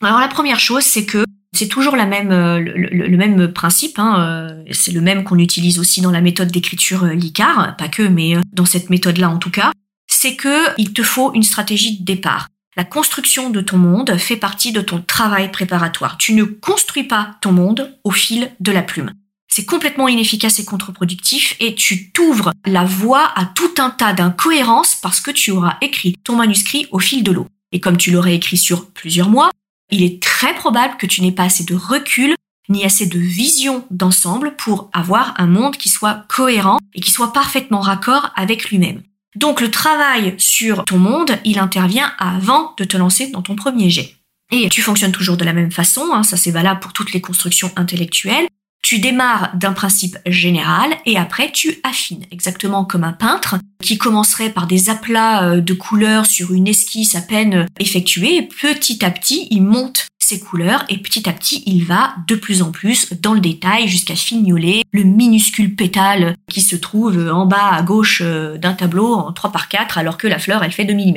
Alors 0.01 0.19
la 0.19 0.27
première 0.27 0.59
chose, 0.59 0.83
c'est 0.83 1.05
que 1.05 1.25
c'est 1.53 1.67
toujours 1.67 1.95
la 1.95 2.05
même, 2.05 2.31
euh, 2.31 2.59
le, 2.59 3.17
même 3.17 3.51
principe, 3.51 3.99
hein, 3.99 4.19
euh, 4.19 4.63
c'est 4.71 4.91
le 4.91 5.01
même 5.01 5.23
qu'on 5.23 5.39
utilise 5.39 5.79
aussi 5.79 5.99
dans 5.99 6.11
la 6.11 6.21
méthode 6.21 6.51
d'écriture 6.51 7.03
euh, 7.03 7.13
LICAR, 7.13 7.75
pas 7.75 7.89
que, 7.89 8.03
mais 8.03 8.35
dans 8.53 8.65
cette 8.65 8.89
méthode-là 8.89 9.29
en 9.29 9.37
tout 9.37 9.49
cas, 9.49 9.71
c'est 10.07 10.35
que 10.35 10.73
il 10.77 10.93
te 10.93 11.03
faut 11.03 11.33
une 11.33 11.43
stratégie 11.43 11.99
de 11.99 12.05
départ. 12.05 12.47
La 12.77 12.85
construction 12.85 13.49
de 13.49 13.61
ton 13.61 13.77
monde 13.77 14.15
fait 14.17 14.37
partie 14.37 14.71
de 14.71 14.79
ton 14.79 15.01
travail 15.01 15.51
préparatoire. 15.51 16.17
Tu 16.17 16.33
ne 16.33 16.43
construis 16.43 17.03
pas 17.03 17.35
ton 17.41 17.51
monde 17.51 17.97
au 18.03 18.11
fil 18.11 18.51
de 18.59 18.71
la 18.71 18.83
plume. 18.83 19.11
C'est 19.51 19.65
complètement 19.65 20.07
inefficace 20.07 20.59
et 20.59 20.65
contre-productif 20.65 21.55
et 21.59 21.73
tu 21.73 22.11
t'ouvres 22.11 22.53
la 22.65 22.85
voie 22.85 23.31
à 23.35 23.45
tout 23.45 23.73
un 23.79 23.89
tas 23.89 24.13
d'incohérences 24.13 24.95
parce 24.95 25.19
que 25.19 25.31
tu 25.31 25.51
auras 25.51 25.77
écrit 25.81 26.15
ton 26.23 26.35
manuscrit 26.35 26.87
au 26.91 26.99
fil 26.99 27.23
de 27.23 27.31
l'eau. 27.31 27.47
Et 27.71 27.79
comme 27.79 27.97
tu 27.97 28.11
l'aurais 28.11 28.35
écrit 28.35 28.57
sur 28.57 28.91
plusieurs 28.91 29.29
mois, 29.29 29.49
il 29.91 30.03
est 30.03 30.21
très 30.21 30.53
probable 30.53 30.97
que 30.97 31.05
tu 31.05 31.21
n'aies 31.21 31.31
pas 31.31 31.43
assez 31.43 31.63
de 31.63 31.75
recul 31.75 32.35
ni 32.69 32.85
assez 32.85 33.07
de 33.07 33.17
vision 33.17 33.85
d'ensemble 33.89 34.55
pour 34.55 34.89
avoir 34.93 35.33
un 35.37 35.47
monde 35.47 35.75
qui 35.75 35.89
soit 35.89 36.25
cohérent 36.29 36.77
et 36.93 37.01
qui 37.01 37.11
soit 37.11 37.33
parfaitement 37.33 37.81
raccord 37.81 38.31
avec 38.35 38.69
lui-même. 38.69 39.01
Donc 39.35 39.61
le 39.61 39.71
travail 39.71 40.35
sur 40.37 40.85
ton 40.85 40.99
monde, 40.99 41.31
il 41.45 41.59
intervient 41.59 42.13
avant 42.19 42.73
de 42.77 42.83
te 42.83 42.97
lancer 42.97 43.27
dans 43.31 43.41
ton 43.41 43.55
premier 43.55 43.89
jet. 43.89 44.15
Et 44.51 44.69
tu 44.69 44.81
fonctionnes 44.81 45.11
toujours 45.11 45.37
de 45.37 45.45
la 45.45 45.53
même 45.53 45.71
façon, 45.71 46.09
hein, 46.13 46.23
ça 46.23 46.37
c'est 46.37 46.51
valable 46.51 46.79
pour 46.79 46.93
toutes 46.93 47.13
les 47.13 47.21
constructions 47.21 47.71
intellectuelles. 47.75 48.47
Tu 48.81 48.99
démarres 48.99 49.51
d'un 49.55 49.73
principe 49.73 50.17
général 50.25 50.89
et 51.05 51.17
après 51.17 51.51
tu 51.51 51.79
affines, 51.83 52.25
exactement 52.31 52.85
comme 52.85 53.03
un 53.03 53.13
peintre 53.13 53.57
qui 53.83 53.97
commencerait 53.97 54.49
par 54.49 54.67
des 54.67 54.89
aplats 54.89 55.43
euh, 55.43 55.61
de 55.61 55.73
couleurs 55.73 56.25
sur 56.25 56.53
une 56.53 56.67
esquisse 56.67 57.15
à 57.15 57.21
peine 57.21 57.67
effectuée 57.79 58.37
et 58.37 58.41
petit 58.43 59.03
à 59.03 59.11
petit 59.11 59.47
il 59.51 59.63
monte 59.63 60.07
ses 60.19 60.39
couleurs 60.39 60.85
et 60.89 60.97
petit 60.97 61.27
à 61.27 61.33
petit 61.33 61.63
il 61.65 61.83
va 61.85 62.15
de 62.27 62.35
plus 62.35 62.61
en 62.61 62.71
plus 62.71 63.13
dans 63.21 63.33
le 63.33 63.39
détail 63.39 63.87
jusqu'à 63.87 64.15
fignoler 64.15 64.83
le 64.91 65.03
minuscule 65.03 65.75
pétale 65.75 66.35
qui 66.49 66.61
se 66.61 66.75
trouve 66.75 67.29
en 67.31 67.45
bas 67.45 67.71
à 67.71 67.81
gauche 67.81 68.21
euh, 68.23 68.57
d'un 68.57 68.73
tableau 68.73 69.13
en 69.13 69.33
3 69.33 69.51
par 69.51 69.67
4 69.67 69.97
alors 69.97 70.17
que 70.17 70.27
la 70.27 70.39
fleur 70.39 70.63
elle 70.63 70.71
fait 70.71 70.85
2 70.85 70.93
mm. 70.93 71.13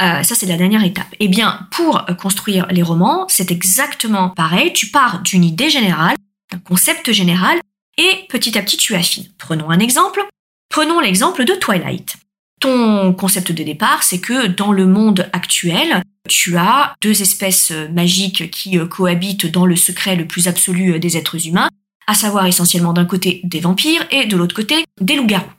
Euh, 0.00 0.24
ça, 0.24 0.34
c'est 0.34 0.46
la 0.46 0.56
dernière 0.56 0.82
étape. 0.82 1.06
Eh 1.20 1.28
bien, 1.28 1.68
pour 1.70 2.04
construire 2.20 2.66
les 2.70 2.82
romans, 2.82 3.26
c'est 3.28 3.52
exactement 3.52 4.30
pareil. 4.30 4.72
Tu 4.72 4.88
pars 4.88 5.20
d'une 5.22 5.44
idée 5.44 5.70
générale 5.70 6.16
un 6.52 6.58
concept 6.58 7.12
général, 7.12 7.58
et 7.96 8.26
petit 8.28 8.58
à 8.58 8.62
petit 8.62 8.76
tu 8.76 8.94
affines. 8.94 9.28
Prenons 9.38 9.70
un 9.70 9.78
exemple. 9.78 10.20
Prenons 10.68 11.00
l'exemple 11.00 11.44
de 11.44 11.54
Twilight. 11.54 12.16
Ton 12.60 13.12
concept 13.12 13.52
de 13.52 13.62
départ, 13.62 14.02
c'est 14.02 14.20
que 14.20 14.46
dans 14.46 14.72
le 14.72 14.86
monde 14.86 15.28
actuel, 15.32 16.02
tu 16.28 16.56
as 16.56 16.94
deux 17.02 17.22
espèces 17.22 17.72
magiques 17.92 18.50
qui 18.50 18.78
euh, 18.78 18.86
cohabitent 18.86 19.46
dans 19.46 19.66
le 19.66 19.76
secret 19.76 20.16
le 20.16 20.26
plus 20.26 20.48
absolu 20.48 20.98
des 20.98 21.16
êtres 21.16 21.46
humains, 21.46 21.68
à 22.06 22.14
savoir 22.14 22.46
essentiellement 22.46 22.92
d'un 22.92 23.04
côté 23.04 23.40
des 23.44 23.60
vampires 23.60 24.06
et 24.10 24.26
de 24.26 24.36
l'autre 24.36 24.56
côté 24.56 24.84
des 25.00 25.16
loups-garous. 25.16 25.50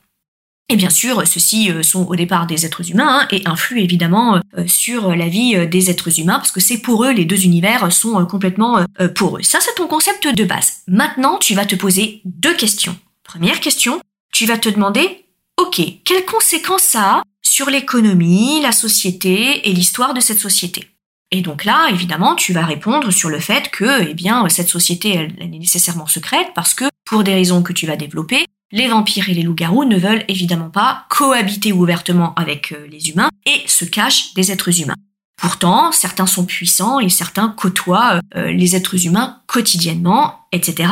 Et 0.68 0.78
bien 0.78 0.90
sûr, 0.90 1.28
ceux-ci 1.28 1.70
euh, 1.72 1.84
sont 1.84 2.08
au 2.08 2.16
départ 2.16 2.48
des 2.48 2.66
êtres 2.66 2.90
humains 2.90 3.22
hein, 3.22 3.28
et 3.32 3.44
influent 3.46 3.84
évidemment 3.84 4.42
euh, 4.58 4.66
sur 4.66 5.16
la 5.16 5.28
vie 5.28 5.56
euh, 5.56 5.68
des 5.68 5.92
êtres 5.92 6.20
humains 6.20 6.40
parce 6.40 6.52
que 6.52 6.60
c'est 6.60 6.80
pour 6.80 7.06
eux, 7.06 7.12
les 7.12 7.26
deux 7.26 7.44
univers 7.44 7.92
sont 7.94 8.26
complètement 8.26 8.84
pour 9.14 9.38
eux. 9.38 9.44
Ça, 9.44 9.60
c'est 9.62 9.76
ton 9.76 9.88
concept 9.88 10.28
de 10.28 10.44
base. 10.44 10.82
Maintenant, 10.88 11.38
tu 11.38 11.54
vas 11.54 11.66
te 11.66 11.76
poser 11.76 12.22
deux 12.26 12.56
questions. 12.56 12.98
Première 13.24 13.60
question, 13.60 14.02
tu 14.32 14.46
vas 14.46 14.58
te 14.58 14.70
demander, 14.70 15.26
ok, 15.58 15.82
quelles 16.04 16.26
conséquences 16.26 16.84
ça 16.84 17.18
a 17.18 17.24
sur 17.42 17.70
l'économie, 17.70 18.60
la 18.62 18.72
société 18.72 19.70
et 19.70 19.74
l'histoire 19.74 20.14
de 20.14 20.20
cette 20.20 20.40
société? 20.40 20.90
Et 21.32 21.42
donc 21.42 21.66
là, 21.66 21.88
évidemment, 21.92 22.36
tu 22.36 22.54
vas 22.54 22.66
répondre 22.66 23.12
sur 23.12 23.30
le 23.30 23.40
fait 23.40 23.70
que, 23.70 24.10
eh 24.10 24.14
bien, 24.14 24.48
cette 24.50 24.70
société, 24.70 25.16
elle, 25.16 25.34
est 25.40 25.60
nécessairement 25.60 26.08
secrète 26.08 26.48
parce 26.56 26.74
que, 26.74 26.86
pour 27.06 27.24
des 27.24 27.34
raisons 27.34 27.62
que 27.62 27.74
tu 27.74 27.86
vas 27.86 27.98
développer, 27.98 28.46
les 28.72 28.88
vampires 28.88 29.30
et 29.30 29.34
les 29.34 29.44
loups-garous 29.44 29.86
ne 29.86 29.98
veulent 29.98 30.26
évidemment 30.28 30.70
pas 30.70 31.06
cohabiter 31.10 31.72
ouvertement 31.72 32.34
avec 32.36 32.72
euh, 32.72 32.88
les 32.88 33.10
humains 33.10 33.30
et 33.46 33.68
se 33.68 33.86
cachent 33.86 34.34
des 34.34 34.52
êtres 34.52 34.82
humains. 34.82 34.96
Pourtant, 35.38 35.92
certains 35.92 36.26
sont 36.26 36.46
puissants 36.46 37.00
et 37.00 37.10
certains 37.10 37.50
côtoient 37.50 38.20
euh, 38.36 38.52
les 38.52 38.76
êtres 38.76 39.06
humains 39.06 39.42
quotidiennement, 39.48 40.40
etc.. 40.52 40.90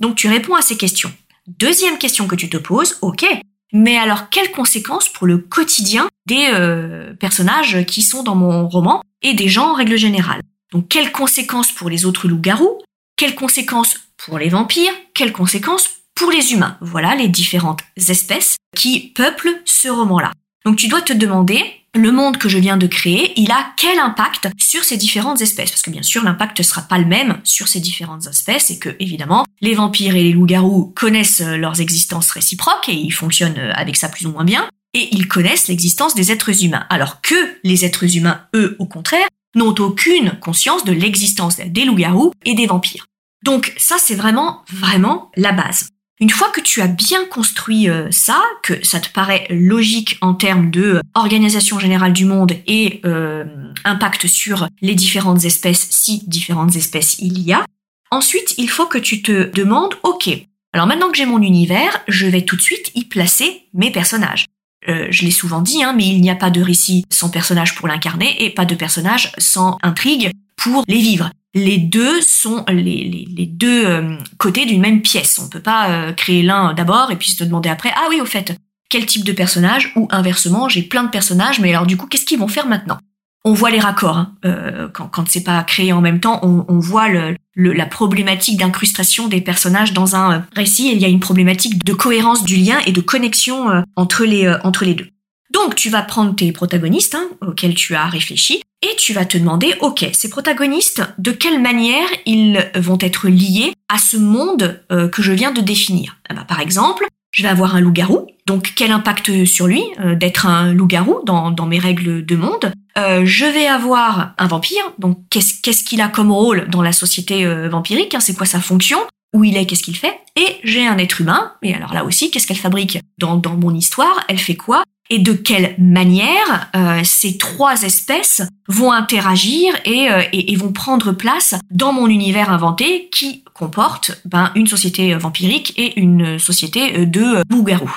Donc 0.00 0.16
tu 0.16 0.28
réponds 0.28 0.54
à 0.54 0.62
ces 0.62 0.76
questions. 0.76 1.12
Deuxième 1.46 1.98
question 1.98 2.26
que 2.26 2.36
tu 2.36 2.48
te 2.48 2.56
poses, 2.56 2.98
ok, 3.02 3.26
mais 3.72 3.96
alors 3.96 4.30
quelles 4.30 4.52
conséquences 4.52 5.08
pour 5.08 5.26
le 5.26 5.38
quotidien 5.38 6.08
des 6.26 6.48
euh, 6.54 7.14
personnages 7.14 7.84
qui 7.86 8.02
sont 8.02 8.22
dans 8.22 8.34
mon 8.34 8.68
roman 8.68 9.02
et 9.22 9.34
des 9.34 9.48
gens 9.48 9.72
en 9.72 9.74
règle 9.74 9.96
générale? 9.96 10.40
Donc 10.72 10.88
quelles 10.88 11.12
conséquences 11.12 11.72
pour 11.72 11.90
les 11.90 12.04
autres 12.04 12.28
loups-garous? 12.28 12.78
Quelles 13.16 13.34
conséquences 13.34 13.98
pour 14.16 14.38
les 14.38 14.48
vampires? 14.48 14.92
Quelles 15.14 15.32
conséquences 15.32 15.90
pour 16.16 16.32
les 16.32 16.52
humains. 16.52 16.76
Voilà 16.80 17.14
les 17.14 17.28
différentes 17.28 17.82
espèces 17.96 18.56
qui 18.74 19.12
peuplent 19.14 19.62
ce 19.64 19.88
roman-là. 19.88 20.32
Donc 20.64 20.76
tu 20.76 20.88
dois 20.88 21.02
te 21.02 21.12
demander, 21.12 21.62
le 21.94 22.10
monde 22.10 22.38
que 22.38 22.48
je 22.48 22.58
viens 22.58 22.76
de 22.76 22.86
créer, 22.86 23.32
il 23.40 23.50
a 23.52 23.72
quel 23.76 23.98
impact 23.98 24.48
sur 24.58 24.82
ces 24.82 24.96
différentes 24.96 25.40
espèces? 25.40 25.70
Parce 25.70 25.82
que 25.82 25.90
bien 25.90 26.02
sûr, 26.02 26.24
l'impact 26.24 26.58
ne 26.58 26.64
sera 26.64 26.82
pas 26.82 26.98
le 26.98 27.04
même 27.04 27.38
sur 27.44 27.68
ces 27.68 27.80
différentes 27.80 28.26
espèces 28.26 28.70
et 28.70 28.78
que, 28.78 28.96
évidemment, 28.98 29.46
les 29.60 29.74
vampires 29.74 30.16
et 30.16 30.24
les 30.24 30.32
loups-garous 30.32 30.92
connaissent 30.96 31.40
leurs 31.40 31.80
existences 31.80 32.30
réciproques 32.30 32.88
et 32.88 32.94
ils 32.94 33.12
fonctionnent 33.12 33.58
avec 33.74 33.96
ça 33.96 34.08
plus 34.08 34.26
ou 34.26 34.32
moins 34.32 34.44
bien. 34.44 34.68
Et 34.92 35.08
ils 35.12 35.28
connaissent 35.28 35.68
l'existence 35.68 36.14
des 36.14 36.32
êtres 36.32 36.64
humains. 36.64 36.86
Alors 36.90 37.20
que 37.20 37.34
les 37.62 37.84
êtres 37.84 38.16
humains, 38.16 38.40
eux, 38.54 38.76
au 38.78 38.86
contraire, 38.86 39.28
n'ont 39.54 39.74
aucune 39.78 40.32
conscience 40.40 40.84
de 40.84 40.92
l'existence 40.92 41.58
des 41.58 41.84
loups-garous 41.84 42.32
et 42.44 42.54
des 42.54 42.66
vampires. 42.66 43.06
Donc 43.44 43.72
ça, 43.76 43.96
c'est 43.98 44.14
vraiment, 44.14 44.64
vraiment 44.70 45.30
la 45.36 45.52
base. 45.52 45.88
Une 46.18 46.30
fois 46.30 46.48
que 46.48 46.62
tu 46.62 46.80
as 46.80 46.86
bien 46.86 47.26
construit 47.26 47.90
euh, 47.90 48.08
ça, 48.10 48.42
que 48.62 48.84
ça 48.84 49.00
te 49.00 49.10
paraît 49.10 49.46
logique 49.50 50.16
en 50.22 50.32
termes 50.32 50.70
de 50.70 50.82
euh, 50.82 51.00
organisation 51.14 51.78
générale 51.78 52.14
du 52.14 52.24
monde 52.24 52.52
et 52.66 53.00
euh, 53.04 53.44
impact 53.84 54.26
sur 54.26 54.66
les 54.80 54.94
différentes 54.94 55.44
espèces, 55.44 55.86
si 55.90 56.22
différentes 56.26 56.74
espèces 56.74 57.18
il 57.18 57.40
y 57.40 57.52
a, 57.52 57.66
ensuite 58.10 58.54
il 58.56 58.70
faut 58.70 58.86
que 58.86 58.96
tu 58.96 59.20
te 59.20 59.50
demandes, 59.54 59.94
ok, 60.04 60.30
alors 60.72 60.86
maintenant 60.86 61.10
que 61.10 61.18
j'ai 61.18 61.26
mon 61.26 61.42
univers, 61.42 62.02
je 62.08 62.26
vais 62.26 62.42
tout 62.42 62.56
de 62.56 62.62
suite 62.62 62.92
y 62.94 63.04
placer 63.04 63.64
mes 63.74 63.90
personnages. 63.90 64.46
je 64.86 65.22
l'ai 65.22 65.30
souvent 65.30 65.60
dit, 65.60 65.82
hein, 65.82 65.94
mais 65.96 66.06
il 66.06 66.20
n'y 66.20 66.30
a 66.30 66.34
pas 66.34 66.50
de 66.50 66.62
récit 66.62 67.04
sans 67.10 67.28
personnage 67.28 67.74
pour 67.74 67.88
l'incarner 67.88 68.44
et 68.44 68.50
pas 68.50 68.64
de 68.64 68.74
personnage 68.74 69.32
sans 69.38 69.78
intrigue 69.82 70.30
pour 70.56 70.84
les 70.86 70.98
vivre 70.98 71.30
les 71.56 71.78
deux 71.78 72.20
sont 72.20 72.64
les, 72.68 73.26
deux 73.50 73.86
euh, 73.86 74.16
côtés 74.36 74.66
d'une 74.66 74.80
même 74.80 75.00
pièce. 75.00 75.40
On 75.42 75.48
peut 75.48 75.60
pas 75.60 75.88
euh, 75.88 76.12
créer 76.12 76.42
l'un 76.42 76.74
d'abord 76.74 77.10
et 77.10 77.16
puis 77.16 77.30
se 77.30 77.42
demander 77.42 77.70
après, 77.70 77.90
ah 77.96 78.06
oui, 78.10 78.20
au 78.20 78.26
fait, 78.26 78.54
quel 78.90 79.06
type 79.06 79.24
de 79.24 79.32
personnage 79.32 79.90
Ou 79.96 80.06
inversement, 80.10 80.68
j'ai 80.68 80.82
plein 80.82 81.02
de 81.02 81.08
personnages, 81.08 81.58
mais 81.58 81.70
alors 81.70 81.86
du 81.86 81.96
coup, 81.96 82.06
qu'est-ce 82.06 82.26
qu'ils 82.26 82.38
vont 82.38 82.46
faire 82.46 82.66
maintenant? 82.66 82.98
On 83.44 83.54
voit 83.54 83.70
les 83.70 83.80
raccords. 83.80 84.18
Hein. 84.18 84.34
Euh, 84.44 84.88
quand, 84.92 85.28
c'est 85.28 85.44
pas 85.44 85.62
créé 85.64 85.92
en 85.92 86.02
même 86.02 86.20
temps, 86.20 86.40
on, 86.42 86.78
voit 86.78 87.08
la 87.54 87.86
problématique 87.86 88.58
d'incrustation 88.58 89.28
des 89.28 89.40
personnages 89.40 89.92
dans 89.92 90.14
un 90.14 90.44
récit. 90.54 90.90
il 90.92 91.00
y 91.00 91.04
a 91.04 91.08
une 91.08 91.20
problématique 91.20 91.84
de 91.84 91.92
cohérence 91.94 92.44
du 92.44 92.56
lien 92.56 92.78
et 92.86 92.92
de 92.92 93.00
connexion 93.00 93.84
entre 93.94 94.24
les 94.24 94.94
deux. 94.94 95.08
Donc 95.56 95.74
tu 95.74 95.88
vas 95.88 96.02
prendre 96.02 96.36
tes 96.36 96.52
protagonistes 96.52 97.14
hein, 97.14 97.28
auxquels 97.40 97.74
tu 97.74 97.94
as 97.94 98.04
réfléchi 98.08 98.60
et 98.82 98.94
tu 98.96 99.14
vas 99.14 99.24
te 99.24 99.38
demander, 99.38 99.74
ok, 99.80 100.06
ces 100.12 100.28
protagonistes, 100.28 101.02
de 101.16 101.30
quelle 101.30 101.62
manière 101.62 102.06
ils 102.26 102.62
vont 102.74 102.98
être 103.00 103.28
liés 103.28 103.72
à 103.88 103.96
ce 103.96 104.18
monde 104.18 104.84
euh, 104.92 105.08
que 105.08 105.22
je 105.22 105.32
viens 105.32 105.52
de 105.52 105.62
définir? 105.62 106.18
Ah 106.28 106.34
bah, 106.34 106.44
Par 106.46 106.60
exemple, 106.60 107.06
je 107.30 107.42
vais 107.42 107.48
avoir 107.48 107.74
un 107.74 107.80
loup-garou, 107.80 108.26
donc 108.44 108.74
quel 108.76 108.92
impact 108.92 109.46
sur 109.46 109.66
lui 109.66 109.82
euh, 110.00 110.14
d'être 110.14 110.44
un 110.44 110.74
loup-garou 110.74 111.20
dans, 111.24 111.66
mes 111.66 111.78
règles 111.78 112.26
de 112.26 112.36
monde? 112.36 112.70
Euh, 112.98 113.24
Je 113.24 113.46
vais 113.46 113.66
avoir 113.66 114.34
un 114.36 114.48
vampire, 114.48 114.92
donc 114.98 115.20
qu'est-ce 115.30 115.84
qu'il 115.84 116.02
a 116.02 116.08
comme 116.08 116.32
rôle 116.32 116.68
dans 116.68 116.82
la 116.82 116.92
société 116.92 117.46
vampirique 117.66 118.14
hein, 118.14 118.20
C'est 118.20 118.36
quoi 118.36 118.46
sa 118.46 118.60
fonction? 118.60 118.98
Où 119.32 119.42
il 119.42 119.56
est? 119.56 119.64
Qu'est-ce 119.64 119.82
qu'il 119.82 119.96
fait? 119.96 120.20
Et 120.36 120.58
j'ai 120.64 120.86
un 120.86 120.98
être 120.98 121.22
humain, 121.22 121.52
et 121.62 121.74
alors 121.74 121.94
là 121.94 122.04
aussi, 122.04 122.30
qu'est-ce 122.30 122.46
qu'elle 122.46 122.58
fabrique 122.58 122.98
dans, 123.16 123.36
dans 123.36 123.56
mon 123.56 123.74
histoire? 123.74 124.22
Elle 124.28 124.38
fait 124.38 124.56
quoi? 124.56 124.82
Et 125.10 125.18
de 125.18 125.32
quelle 125.32 125.74
manière 125.78 126.70
euh, 126.74 127.00
ces 127.04 127.38
trois 127.38 127.82
espèces 127.82 128.42
vont 128.68 128.92
interagir 128.92 129.74
euh, 129.86 130.22
et, 130.32 130.56
vont 130.56 130.72
prendre 130.72 131.12
place 131.12 131.54
dans 131.70 131.92
mon 131.92 132.08
univers 132.08 132.50
inventé 132.50 133.08
qui 133.12 133.44
comporte 133.54 134.20
ben, 134.24 134.52
une 134.54 134.66
société 134.66 135.14
vampirique 135.14 135.74
et 135.76 135.98
une 136.00 136.38
société 136.38 137.06
de 137.06 137.42
loups-garous. 137.50 137.96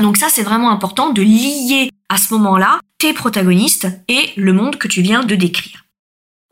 Donc 0.00 0.16
ça, 0.16 0.28
c'est 0.30 0.42
vraiment 0.42 0.70
important 0.70 1.10
de 1.10 1.22
lier 1.22 1.90
à 2.08 2.18
ce 2.18 2.34
moment-là 2.34 2.80
tes 2.98 3.12
protagonistes 3.12 3.88
et 4.08 4.30
le 4.36 4.52
monde 4.52 4.76
que 4.76 4.88
tu 4.88 5.02
viens 5.02 5.24
de 5.24 5.34
décrire. 5.34 5.84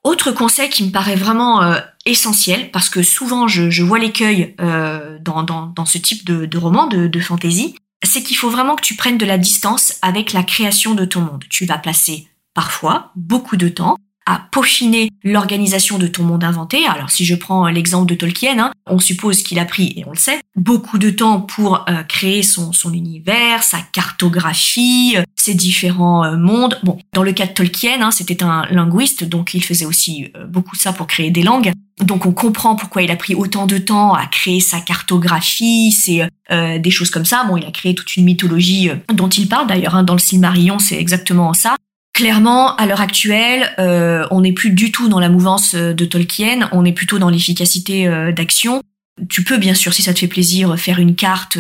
Autre 0.02 0.33
conseil 0.33 0.69
qui 0.69 0.85
me 0.85 0.90
paraît 0.90 1.16
vraiment 1.16 1.62
euh, 1.62 1.81
essentiel, 2.04 2.71
parce 2.71 2.90
que 2.90 3.02
souvent 3.02 3.49
je, 3.49 3.83
vois 3.83 3.99
l'écueil 3.99 4.54
dans, 4.59 5.87
ce 5.87 5.99
type 5.99 6.26
de, 6.26 6.45
de 6.45 6.59
roman, 6.59 6.87
de, 6.87 7.07
de 7.07 7.21
fantasy, 7.21 7.75
c'est 8.04 8.23
qu'il 8.23 8.37
faut 8.37 8.50
vraiment 8.50 8.76
que 8.76 8.82
tu 8.82 8.96
prennes 8.96 9.18
de 9.18 9.26
la 9.26 9.38
distance 9.38 9.99
avec 10.02 10.32
la 10.32 10.42
création 10.42 10.94
de 10.94 11.04
ton 11.04 11.20
monde. 11.20 11.44
Tu 11.49 11.66
vas 11.66 11.78
passer 11.78 12.28
parfois 12.54 13.12
beaucoup 13.16 13.56
de 13.56 13.68
temps 13.68 13.96
à 14.26 14.40
peaufiner 14.50 15.11
l'organisation 15.23 15.99
de 15.99 16.07
ton 16.07 16.23
monde 16.23 16.45
inventé. 16.45 16.87
Alors 16.87 17.11
si 17.11 17.25
je 17.25 17.35
prends 17.35 17.66
l'exemple 17.69 18.07
de 18.07 18.14
Tolkien, 18.14 18.59
hein, 18.59 18.73
on 18.87 18.99
suppose 18.99 19.43
qu'il 19.43 19.59
a 19.59 19.64
pris, 19.64 19.93
et 19.97 20.04
on 20.07 20.11
le 20.11 20.19
sait, 20.19 20.40
beaucoup 20.57 20.99
de 20.99 21.11
temps 21.11 21.40
pour 21.40 21.85
euh, 21.88 22.02
créer 22.04 22.43
son, 22.43 22.73
univers, 22.93 23.62
sa 23.62 23.78
cartographie, 23.93 25.14
euh, 25.16 25.23
ses 25.37 25.54
différents 25.54 26.25
euh, 26.25 26.37
mondes. 26.37 26.78
Bon, 26.83 26.99
dans 27.12 27.23
le 27.23 27.33
cas 27.33 27.47
de 27.47 27.52
Tolkien, 27.52 28.00
hein, 28.00 28.11
c'était 28.11 28.43
un 28.43 28.66
linguiste, 28.71 29.25
donc 29.25 29.54
il 29.54 29.62
faisait 29.62 29.87
aussi 29.87 30.33
beaucoup 30.49 30.76
ça 30.76 30.93
pour 30.93 31.07
créer 31.07 31.31
des 31.31 31.43
langues. 31.43 31.73
Donc 32.00 32.26
on 32.26 32.33
comprend 32.33 32.76
pourquoi 32.76 33.02
il 33.02 33.11
a 33.11 33.16
pris 33.16 33.35
autant 33.35 33.66
de 33.66 33.78
temps 33.78 34.14
à 34.14 34.26
créer 34.26 34.61
sa 34.61 34.81
cartographie, 34.81 35.93
c'est 35.93 36.28
des 36.50 36.90
choses 36.90 37.11
comme 37.11 37.25
ça. 37.25 37.45
Bon, 37.45 37.57
il 37.57 37.64
a 37.64 37.71
créé 37.71 37.95
toute 37.95 38.16
une 38.16 38.25
mythologie 38.25 38.90
dont 39.12 39.28
il 39.28 39.49
parle 39.49 39.69
d'ailleurs 39.69 39.95
hein, 39.95 40.02
dans 40.02 40.14
le 40.14 40.19
Silmarillion, 40.19 40.78
c'est 40.81 40.99
exactement 40.99 41.54
ça. 41.54 41.76
Clairement, 42.14 42.76
à 42.76 42.87
l'heure 42.87 43.00
actuelle, 43.00 43.75
euh, 43.80 44.25
on 44.30 44.42
n'est 44.42 44.52
plus 44.52 44.71
du 44.71 44.92
tout 44.92 45.09
dans 45.09 45.18
la 45.18 45.28
mouvance 45.28 45.75
euh, 45.75 45.92
de 45.92 46.04
Tolkien, 46.04 46.68
on 46.71 46.85
est 46.85 46.92
plutôt 46.92 47.18
dans 47.18 47.28
l'efficacité 47.28 48.06
euh, 48.06 48.30
d'action. 48.30 48.83
Tu 49.28 49.42
peux 49.42 49.56
bien 49.56 49.75
sûr, 49.75 49.92
si 49.92 50.02
ça 50.02 50.14
te 50.14 50.21
fait 50.21 50.28
plaisir, 50.28 50.78
faire 50.78 51.00
une 51.00 51.16
carte, 51.16 51.59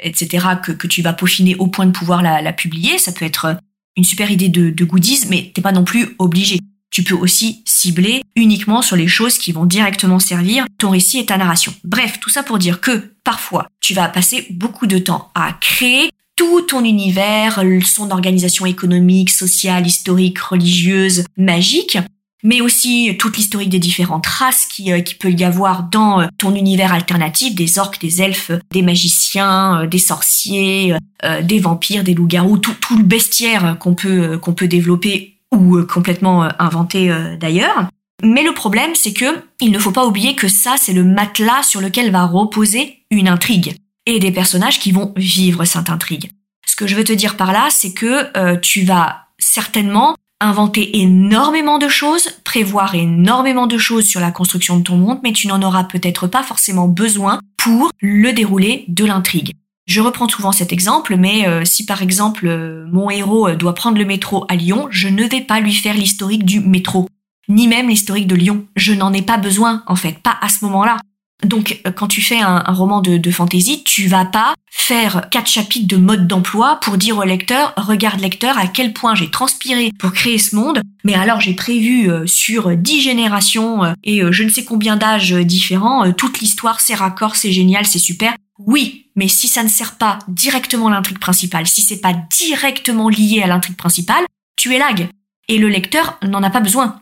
etc., 0.00 0.46
que, 0.62 0.86
tu 0.86 1.02
vas 1.02 1.12
peaufiner 1.12 1.54
au 1.56 1.66
point 1.66 1.84
de 1.84 1.92
pouvoir 1.92 2.22
la, 2.22 2.40
la 2.40 2.54
publier. 2.54 2.96
Ça 2.96 3.12
peut 3.12 3.26
être 3.26 3.56
une 3.96 4.04
super 4.04 4.30
idée 4.30 4.48
de, 4.48 4.70
de 4.70 4.84
goodies, 4.84 5.26
mais 5.28 5.50
t'es 5.54 5.60
pas 5.60 5.72
non 5.72 5.84
plus 5.84 6.14
obligé. 6.18 6.58
Tu 6.90 7.02
peux 7.02 7.14
aussi 7.14 7.62
cibler 7.66 8.22
uniquement 8.34 8.80
sur 8.80 8.96
les 8.96 9.08
choses 9.08 9.36
qui 9.36 9.52
vont 9.52 9.66
directement 9.66 10.18
servir 10.18 10.64
ton 10.78 10.90
récit 10.90 11.18
et 11.18 11.26
ta 11.26 11.36
narration. 11.36 11.74
Bref, 11.84 12.18
tout 12.18 12.30
ça 12.30 12.42
pour 12.42 12.58
dire 12.58 12.80
que 12.80 13.12
parfois, 13.24 13.68
tu 13.80 13.92
vas 13.92 14.08
passer 14.08 14.46
beaucoup 14.50 14.86
de 14.86 14.98
temps 14.98 15.30
à 15.34 15.52
créer 15.60 16.10
tout 16.40 16.62
ton 16.62 16.84
univers, 16.84 17.62
son 17.84 18.10
organisation 18.10 18.64
économique, 18.64 19.28
sociale, 19.28 19.86
historique, 19.86 20.38
religieuse, 20.38 21.24
magique, 21.36 21.98
mais 22.42 22.62
aussi 22.62 23.14
toute 23.18 23.36
l'historique 23.36 23.68
des 23.68 23.78
différentes 23.78 24.26
races 24.26 24.64
qui, 24.64 24.90
euh, 24.90 25.02
peut 25.18 25.30
y 25.30 25.44
avoir 25.44 25.82
dans 25.90 26.22
euh, 26.22 26.26
ton 26.38 26.54
univers 26.54 26.94
alternatif, 26.94 27.54
des 27.54 27.78
orques, 27.78 28.00
des 28.00 28.22
elfes, 28.22 28.52
des 28.72 28.80
magiciens, 28.80 29.82
euh, 29.82 29.86
des 29.86 29.98
sorciers, 29.98 30.94
des 31.42 31.58
vampires, 31.58 32.04
des 32.04 32.14
loups-garous, 32.14 32.56
tout, 32.56 32.72
tout 32.80 32.96
le 32.96 33.04
bestiaire 33.04 33.76
qu'on 33.78 33.94
peut, 33.94 34.38
qu'on 34.38 34.54
peut 34.54 34.68
développer 34.68 35.36
ou 35.54 35.82
complètement 35.82 36.48
inventer 36.58 37.14
d'ailleurs. 37.38 37.90
Mais 38.22 38.42
le 38.42 38.54
problème, 38.54 38.92
c'est 38.94 39.12
que 39.12 39.42
il 39.60 39.70
ne 39.72 39.78
faut 39.78 39.90
pas 39.90 40.06
oublier 40.06 40.34
que 40.34 40.48
ça, 40.48 40.76
c'est 40.78 40.94
le 40.94 41.04
matelas 41.04 41.64
sur 41.64 41.82
lequel 41.82 42.10
va 42.10 42.24
reposer 42.24 43.00
une 43.10 43.28
intrigue 43.28 43.74
et 44.06 44.18
des 44.18 44.32
personnages 44.32 44.78
qui 44.78 44.92
vont 44.92 45.12
vivre 45.16 45.64
cette 45.64 45.90
intrigue. 45.90 46.32
Ce 46.66 46.76
que 46.76 46.86
je 46.86 46.96
veux 46.96 47.04
te 47.04 47.12
dire 47.12 47.36
par 47.36 47.52
là, 47.52 47.68
c'est 47.70 47.92
que 47.92 48.56
tu 48.58 48.82
vas 48.82 49.26
certainement 49.38 50.14
inventer 50.40 51.00
énormément 51.00 51.78
de 51.78 51.88
choses, 51.88 52.30
prévoir 52.44 52.94
énormément 52.94 53.66
de 53.66 53.76
choses 53.76 54.06
sur 54.06 54.20
la 54.20 54.30
construction 54.30 54.78
de 54.78 54.82
ton 54.82 54.96
monde, 54.96 55.20
mais 55.22 55.32
tu 55.32 55.46
n'en 55.46 55.62
auras 55.62 55.84
peut-être 55.84 56.26
pas 56.26 56.42
forcément 56.42 56.88
besoin 56.88 57.40
pour 57.58 57.90
le 58.00 58.32
dérouler 58.32 58.84
de 58.88 59.04
l'intrigue. 59.04 59.52
Je 59.86 60.00
reprends 60.00 60.28
souvent 60.28 60.52
cet 60.52 60.72
exemple, 60.72 61.16
mais 61.16 61.46
euh, 61.46 61.64
si 61.64 61.84
par 61.84 62.00
exemple 62.00 62.46
euh, 62.46 62.86
mon 62.92 63.10
héros 63.10 63.48
euh, 63.48 63.56
doit 63.56 63.74
prendre 63.74 63.98
le 63.98 64.04
métro 64.04 64.46
à 64.48 64.54
Lyon, 64.54 64.86
je 64.90 65.08
ne 65.08 65.24
vais 65.24 65.40
pas 65.40 65.60
lui 65.60 65.74
faire 65.74 65.94
l'historique 65.94 66.44
du 66.44 66.60
métro, 66.60 67.08
ni 67.48 67.66
même 67.66 67.88
l'historique 67.88 68.28
de 68.28 68.36
Lyon. 68.36 68.66
Je 68.76 68.92
n'en 68.92 69.12
ai 69.12 69.22
pas 69.22 69.36
besoin, 69.36 69.82
en 69.86 69.96
fait, 69.96 70.18
pas 70.22 70.38
à 70.40 70.48
ce 70.48 70.64
moment-là. 70.64 70.96
Donc, 71.44 71.80
euh, 71.86 71.90
quand 71.90 72.08
tu 72.08 72.22
fais 72.22 72.40
un, 72.40 72.60
roman 72.68 73.00
de, 73.00 73.16
de, 73.16 73.30
fantasy, 73.30 73.82
tu 73.84 74.06
vas 74.06 74.24
pas 74.24 74.54
faire 74.70 75.28
quatre 75.30 75.48
chapitres 75.48 75.86
de 75.86 75.96
mode 75.96 76.26
d'emploi 76.26 76.78
pour 76.82 76.96
dire 76.96 77.18
au 77.18 77.24
lecteur, 77.24 77.72
regarde 77.76 78.20
lecteur, 78.20 78.58
à 78.58 78.66
quel 78.66 78.92
point 78.92 79.14
j'ai 79.14 79.30
transpiré 79.30 79.90
pour 79.98 80.12
créer 80.12 80.38
ce 80.38 80.54
monde. 80.56 80.80
Mais 81.04 81.14
alors, 81.14 81.40
j'ai 81.40 81.54
prévu 81.54 82.10
euh, 82.10 82.26
sur 82.26 82.76
dix 82.76 83.00
générations 83.00 83.84
euh, 83.84 83.92
et 84.04 84.22
je 84.30 84.42
ne 84.42 84.48
sais 84.48 84.64
combien 84.64 84.96
d'âges 84.96 85.32
différents, 85.32 86.12
toute 86.12 86.40
l'histoire, 86.40 86.80
c'est 86.80 86.94
raccord, 86.94 87.36
c'est 87.36 87.52
génial, 87.52 87.86
c'est 87.86 87.98
super. 87.98 88.34
Oui, 88.58 89.06
mais 89.16 89.28
si 89.28 89.48
ça 89.48 89.62
ne 89.62 89.68
sert 89.68 89.96
pas 89.96 90.18
directement 90.28 90.88
à 90.88 90.90
l'intrigue 90.90 91.18
principale, 91.18 91.66
si 91.66 91.80
c'est 91.80 92.00
pas 92.00 92.14
directement 92.30 93.08
lié 93.08 93.42
à 93.42 93.46
l'intrigue 93.46 93.76
principale, 93.76 94.24
tu 94.56 94.74
es 94.74 94.78
lag. 94.78 95.08
Et 95.48 95.58
le 95.58 95.68
lecteur 95.68 96.18
n'en 96.22 96.42
a 96.42 96.50
pas 96.50 96.60
besoin. 96.60 97.00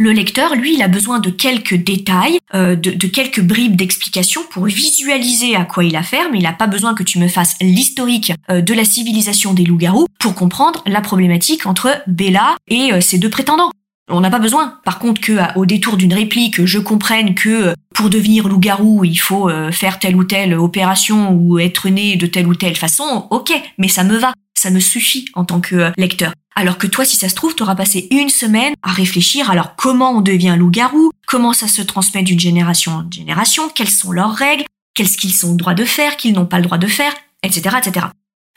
Le 0.00 0.12
lecteur, 0.12 0.54
lui, 0.54 0.74
il 0.74 0.82
a 0.82 0.86
besoin 0.86 1.18
de 1.18 1.28
quelques 1.28 1.74
détails, 1.74 2.38
euh, 2.54 2.76
de, 2.76 3.06
quelques 3.08 3.40
bribes 3.40 3.74
d'explication 3.74 4.42
pour 4.48 4.66
visualiser 4.66 5.56
à 5.56 5.64
quoi 5.64 5.82
il 5.82 5.96
a 5.96 5.98
affaire, 5.98 6.28
mais 6.30 6.38
il 6.38 6.44
n'a 6.44 6.52
pas 6.52 6.68
besoin 6.68 6.94
que 6.94 7.02
tu 7.02 7.18
me 7.18 7.26
fasses 7.26 7.56
l'historique 7.60 8.32
euh, 8.48 8.60
de 8.60 8.74
la 8.74 8.84
civilisation 8.84 9.54
des 9.54 9.64
loups-garous 9.64 10.06
pour 10.20 10.36
comprendre 10.36 10.84
la 10.86 11.00
problématique 11.00 11.66
entre 11.66 12.00
Bella 12.06 12.54
et 12.68 12.92
euh, 12.92 13.00
ses 13.00 13.18
deux 13.18 13.28
prétendants. 13.28 13.72
On 14.08 14.20
n'a 14.20 14.30
pas 14.30 14.38
besoin. 14.38 14.78
Par 14.84 15.00
contre, 15.00 15.20
que 15.20 15.36
au 15.56 15.66
détour 15.66 15.96
d'une 15.96 16.14
réplique, 16.14 16.64
je 16.64 16.78
comprenne 16.78 17.34
que 17.34 17.74
pour 17.92 18.08
devenir 18.08 18.46
loup-garou, 18.46 19.04
il 19.04 19.18
faut 19.18 19.50
faire 19.70 19.98
telle 19.98 20.16
ou 20.16 20.24
telle 20.24 20.54
opération 20.54 21.32
ou 21.32 21.58
être 21.58 21.90
né 21.90 22.16
de 22.16 22.26
telle 22.26 22.46
ou 22.46 22.54
telle 22.54 22.76
façon, 22.76 23.26
ok, 23.30 23.52
mais 23.76 23.88
ça 23.88 24.04
me 24.04 24.16
va. 24.16 24.32
Ça 24.58 24.70
me 24.70 24.80
suffit 24.80 25.26
en 25.34 25.44
tant 25.44 25.60
que 25.60 25.92
lecteur. 25.96 26.32
Alors 26.56 26.78
que 26.78 26.88
toi, 26.88 27.04
si 27.04 27.16
ça 27.16 27.28
se 27.28 27.36
trouve, 27.36 27.54
tu 27.54 27.62
auras 27.62 27.76
passé 27.76 28.08
une 28.10 28.28
semaine 28.28 28.74
à 28.82 28.90
réfléchir 28.90 29.52
alors 29.52 29.76
comment 29.76 30.10
on 30.10 30.20
devient 30.20 30.56
loup-garou, 30.58 31.12
comment 31.28 31.52
ça 31.52 31.68
se 31.68 31.80
transmet 31.80 32.24
d'une 32.24 32.40
génération 32.40 32.90
en 32.90 33.08
génération, 33.08 33.68
quelles 33.68 33.88
sont 33.88 34.10
leurs 34.10 34.34
règles, 34.34 34.64
qu'est-ce 34.94 35.16
qu'ils 35.16 35.46
ont 35.46 35.52
le 35.52 35.56
droit 35.56 35.74
de 35.74 35.84
faire, 35.84 36.16
qu'ils 36.16 36.34
n'ont 36.34 36.44
pas 36.44 36.56
le 36.56 36.64
droit 36.64 36.76
de 36.76 36.88
faire, 36.88 37.14
etc., 37.44 37.76
etc. 37.78 38.06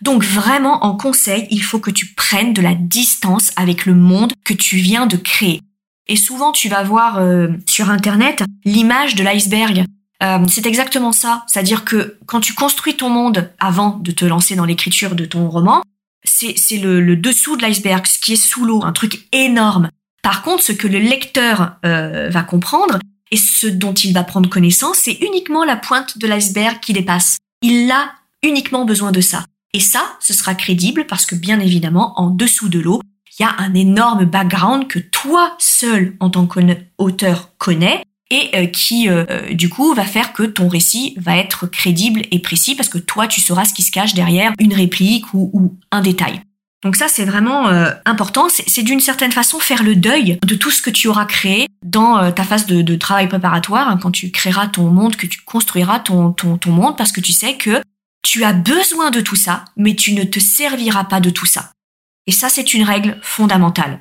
Donc 0.02 0.23
vraiment, 0.23 0.84
en 0.84 0.97
conseil, 0.97 1.45
il 1.52 1.62
faut 1.62 1.78
que 1.78 1.91
tu 1.91 2.08
prennes 2.15 2.54
de 2.54 2.63
la 2.63 2.73
distance 2.73 3.52
avec 3.56 3.86
le 3.86 3.93
monde 3.93 4.34
que 4.43 4.56
tu 4.56 4.78
viens 4.78 5.06
de 5.06 5.17
créer. 5.17 5.62
Et 6.08 6.15
souvent, 6.15 6.52
tu 6.52 6.67
vas 6.67 6.82
voir 6.82 7.19
euh, 7.19 7.49
sur 7.69 7.91
Internet 7.91 8.41
l'image 8.65 9.13
de 9.13 9.23
l'iceberg. 9.23 9.86
Euh, 10.23 10.39
c'est 10.47 10.65
exactement 10.65 11.12
ça. 11.12 11.43
C'est-à-dire 11.45 11.86
que 11.86 12.17
quand 12.25 12.39
tu 12.39 12.56
construis 12.56 12.97
ton 12.97 13.10
monde 13.10 13.52
avant 13.60 13.97
de 13.97 14.10
te 14.10 14.25
lancer 14.25 14.56
dans 14.56 14.65
l'écriture 14.65 15.13
de 15.13 15.25
ton 15.25 15.47
roman, 15.47 15.84
c'est 16.56 16.77
le, 16.77 17.15
dessous 17.15 17.58
de 17.58 17.62
l'iceberg, 17.62 18.06
ce 18.06 18.19
qui 18.19 18.34
est 18.34 18.36
sous 18.36 18.65
l'eau, 18.65 18.84
un 18.84 18.91
truc 18.91 19.27
énorme. 19.32 19.89
Par 20.23 20.43
contre, 20.43 20.63
ce 20.63 20.71
que 20.71 20.88
le 20.88 20.99
lecteur 20.99 21.75
euh, 21.86 22.30
va 22.30 22.43
comprendre 22.43 22.99
et 23.32 23.38
ce 23.38 23.67
dont 23.67 23.93
il 23.93 24.13
va 24.13 24.23
prendre 24.23 24.49
connaissance, 24.49 24.97
c'est 24.97 25.17
uniquement 25.21 25.63
la 25.63 25.75
pointe 25.75 26.17
de 26.17 26.27
l'iceberg 26.27 26.80
qui 26.80 26.93
dépasse. 26.93 27.38
Il 27.62 27.89
a 27.91 28.12
uniquement 28.43 28.86
besoin 28.86 29.12
de 29.12 29.21
ça. 29.21 29.45
Et 29.73 29.80
ça, 29.80 30.17
ce 30.19 30.34
sera 30.34 30.54
crédible 30.54 31.06
parce 31.08 31.25
que 31.25 31.36
bien 31.36 31.60
évidemment, 31.60 32.19
en 32.19 32.30
dessous 32.30 32.69
de 32.69 32.80
l'eau, 32.80 33.01
il 33.39 33.43
y 33.43 33.45
a 33.45 33.56
un 33.58 33.73
énorme 33.73 34.25
background 34.25 34.88
que 34.88 34.99
toi 34.99 35.56
seul, 35.58 36.15
en 36.19 36.30
tant 36.30 36.45
qu'auteur, 36.45 37.51
connais 37.58 38.04
et 38.32 38.50
euh, 38.56 38.65
qui 38.65 39.10
euh, 39.10 39.26
euh, 39.30 39.54
du 39.54 39.70
coup 39.70 39.94
va 39.94 40.06
faire 40.06 40.34
que 40.34 40.44
ton 40.44 40.67
récit 40.67 41.13
va 41.17 41.38
être 41.38 41.67
crédible 41.67 42.22
et 42.32 42.39
précis 42.39 42.74
parce 42.76 42.89
que 42.89 42.98
toi 42.98 43.28
tu 43.28 43.41
sauras 43.41 43.65
ce 43.65 43.74
qui 43.74 43.84
se 43.84 43.91
cache 43.91 44.15
derrière 44.15 44.54
une 44.58 44.74
réplique 44.74 45.26
ou, 45.34 45.78
un 45.91 46.02
détail. 46.02 46.41
Donc 46.84 46.96
ça 46.96 47.08
c'est 47.08 47.26
vraiment 47.26 47.67
important, 48.06 48.48
c'est 48.50 48.82
d'une 48.82 49.02
certaine 49.02 49.32
façon 49.32 49.60
faire 49.60 49.84
le 49.84 49.96
deuil 49.96 50.39
de 50.44 50.56
tout 50.56 50.72
ce 50.72 50.82
que 50.82 50.89
tu 50.89 51.08
auras 51.08 51.26
créé 51.26 51.67
dans 51.86 52.32
ta 52.32 52.44
phase 52.44 52.65
de, 52.65 52.96
travail 52.96 53.28
préparatoire, 53.28 53.88
hein, 53.88 54.00
quand 54.02 54.10
tu 54.10 54.32
créeras 54.32 54.67
ton 54.67 54.89
monde, 54.89 55.15
que 55.15 55.28
tu 55.28 55.41
construiras 55.41 56.00
ton, 56.00 56.32
ton, 56.32 56.58
ton 56.58 56.72
monde, 56.72 56.98
parce 56.98 57.12
que 57.12 57.22
tu 57.22 57.34
sais 57.34 57.56
que 57.56 57.82
tu 58.24 58.44
as 58.44 58.54
besoin 58.54 59.12
de 59.12 59.22
tout 59.22 59.36
ça, 59.36 59.65
mais 59.78 59.96
tu 59.96 60.13
ne 60.13 60.24
te 60.24 60.39
serviras 60.39 61.04
pas 61.04 61.20
de 61.20 61.30
tout 61.30 61.46
ça. 61.46 61.72
Et 62.26 62.32
ça 62.32 62.50
c'est 62.50 62.74
une 62.74 62.84
règle 62.84 63.20
fondamentale. 63.22 64.00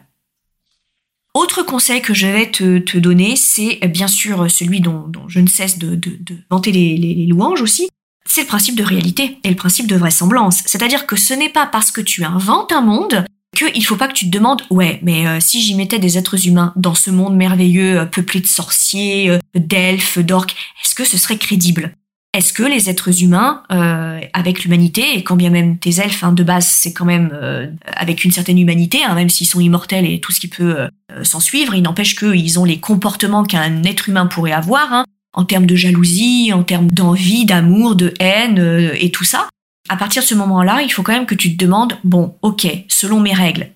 Autre 1.34 1.62
conseil 1.62 2.02
que 2.02 2.12
je 2.12 2.26
vais 2.26 2.50
te, 2.50 2.98
donner, 2.98 3.36
c'est 3.36 3.78
euh, 3.84 3.86
bien 3.86 4.08
sûr 4.08 4.50
celui 4.50 4.80
dont, 4.80 5.10
je 5.28 5.38
ne 5.38 5.46
cesse 5.46 5.78
de, 5.78 5.94
de, 5.94 6.18
vanter 6.50 6.72
les, 6.72 7.26
louanges 7.26 7.62
aussi, 7.62 7.88
c'est 8.26 8.42
le 8.42 8.46
principe 8.48 8.74
de 8.74 8.82
réalité 8.82 9.38
et 9.44 9.48
le 9.48 9.54
principe 9.54 9.86
de 9.86 9.96
vraisemblance. 9.96 10.62
C'est-à-dire 10.66 11.06
que 11.06 11.16
ce 11.16 11.32
n'est 11.32 11.48
pas 11.48 11.66
parce 11.66 11.92
que 11.92 12.00
tu 12.00 12.24
inventes 12.24 12.72
un 12.72 12.80
monde 12.80 13.24
qu'il 13.54 13.84
faut 13.84 13.96
pas 13.96 14.08
que 14.08 14.12
tu 14.12 14.26
te 14.26 14.30
demandes 14.30 14.62
ouais 14.70 15.00
mais 15.02 15.26
euh, 15.26 15.38
si 15.40 15.60
j'y 15.60 15.74
mettais 15.74 15.98
des 15.98 16.16
êtres 16.16 16.46
humains 16.46 16.72
dans 16.76 16.94
ce 16.94 17.10
monde 17.10 17.36
merveilleux 17.36 17.98
euh, 17.98 18.06
peuplé 18.06 18.40
de 18.40 18.46
sorciers, 18.46 19.38
d'elfes, 19.54 20.18
d'orques, 20.18 20.56
est-ce 20.84 20.94
que 20.94 21.04
ce 21.04 21.18
serait 21.18 21.36
crédible? 21.36 21.94
Est-ce 22.32 22.52
que 22.52 22.62
les 22.62 22.88
êtres 22.88 23.24
humains, 23.24 23.64
euh, 23.72 24.20
avec 24.32 24.62
l'humanité, 24.62 25.16
et 25.16 25.24
quand 25.24 25.34
bien 25.34 25.50
même 25.50 25.78
tes 25.78 25.98
elfes, 25.98 26.22
hein, 26.22 26.32
de 26.32 26.44
base, 26.44 26.66
c'est 26.66 26.92
quand 26.92 27.04
même 27.04 27.30
euh, 27.32 27.66
avec 27.96 28.24
une 28.24 28.30
certaine 28.30 28.58
humanité, 28.58 28.98
hein, 29.04 29.14
même 29.14 29.28
s'ils 29.28 29.48
sont 29.48 29.58
immortels 29.58 30.06
et 30.06 30.20
tout 30.20 30.30
ce 30.30 30.38
qui 30.38 30.46
peut 30.46 30.76
euh, 30.78 30.88
s'en 31.24 31.40
suivre, 31.40 31.74
il 31.74 31.82
n'empêche 31.82 32.14
qu'ils 32.14 32.60
ont 32.60 32.64
les 32.64 32.78
comportements 32.78 33.42
qu'un 33.42 33.82
être 33.82 34.08
humain 34.08 34.26
pourrait 34.26 34.52
avoir, 34.52 34.92
hein, 34.92 35.04
en 35.32 35.44
termes 35.44 35.66
de 35.66 35.74
jalousie, 35.74 36.52
en 36.54 36.62
termes 36.62 36.88
d'envie, 36.92 37.46
d'amour, 37.46 37.96
de 37.96 38.14
haine 38.20 38.92
et 38.94 39.10
tout 39.10 39.24
ça. 39.24 39.48
À 39.88 39.96
partir 39.96 40.22
de 40.22 40.28
ce 40.28 40.34
moment-là, 40.36 40.82
il 40.82 40.90
faut 40.90 41.02
quand 41.02 41.12
même 41.12 41.26
que 41.26 41.34
tu 41.34 41.56
te 41.56 41.64
demandes, 41.64 41.98
bon, 42.04 42.36
ok, 42.42 42.66
selon 42.88 43.20
mes 43.20 43.32
règles, 43.32 43.70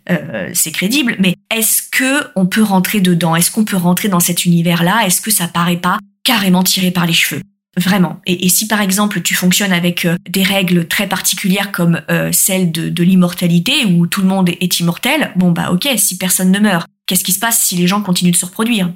c'est 0.53 0.73
crédible, 0.73 1.17
mais 1.21 1.37
est-ce 1.55 1.83
que 1.91 2.25
on 2.35 2.47
peut 2.47 2.63
rentrer 2.63 3.01
dedans? 3.01 3.37
Est-ce 3.37 3.53
qu'on 3.53 3.65
peut 3.65 3.77
rentrer 3.77 4.09
dans 4.09 4.21
cet 4.21 4.45
univers-là? 4.45 5.07
Est-ce 5.07 5.21
que 5.21 5.31
ça 5.31 5.47
paraît 5.47 5.77
pas 5.77 5.99
carrément 6.25 6.65
tiré 6.65 6.91
par 6.91 7.07
les 7.07 7.13
cheveux? 7.13 7.43
Vraiment. 7.77 8.21
Et, 8.27 8.49
si 8.49 8.67
par 8.67 8.81
exemple 8.81 9.21
tu 9.21 9.35
fonctionnes 9.35 9.73
avec 9.73 10.05
euh, 10.05 10.17
des 10.29 10.43
règles 10.43 10.87
très 10.87 11.09
particulières 11.09 11.73
comme 11.73 12.01
euh, 12.11 12.31
celle 12.33 12.71
de, 12.71 12.89
de 12.89 13.03
l'immortalité 13.03 13.85
où 13.87 14.07
tout 14.07 14.23
le 14.23 14.29
monde 14.29 14.49
est 14.49 14.81
immortel, 14.81 15.33
bon 15.37 15.51
bah 15.51 15.71
ok, 15.73 15.89
si 15.97 16.17
personne 16.17 16.51
ne 16.51 16.59
meurt, 16.59 16.87
qu'est-ce 17.07 17.25
qui 17.25 17.33
se 17.33 17.41
passe 17.41 17.67
si 17.67 17.75
les 17.77 17.87
gens 17.87 18.01
continuent 18.01 18.33
de 18.33 18.37
se 18.37 18.47
reproduire? 18.47 18.91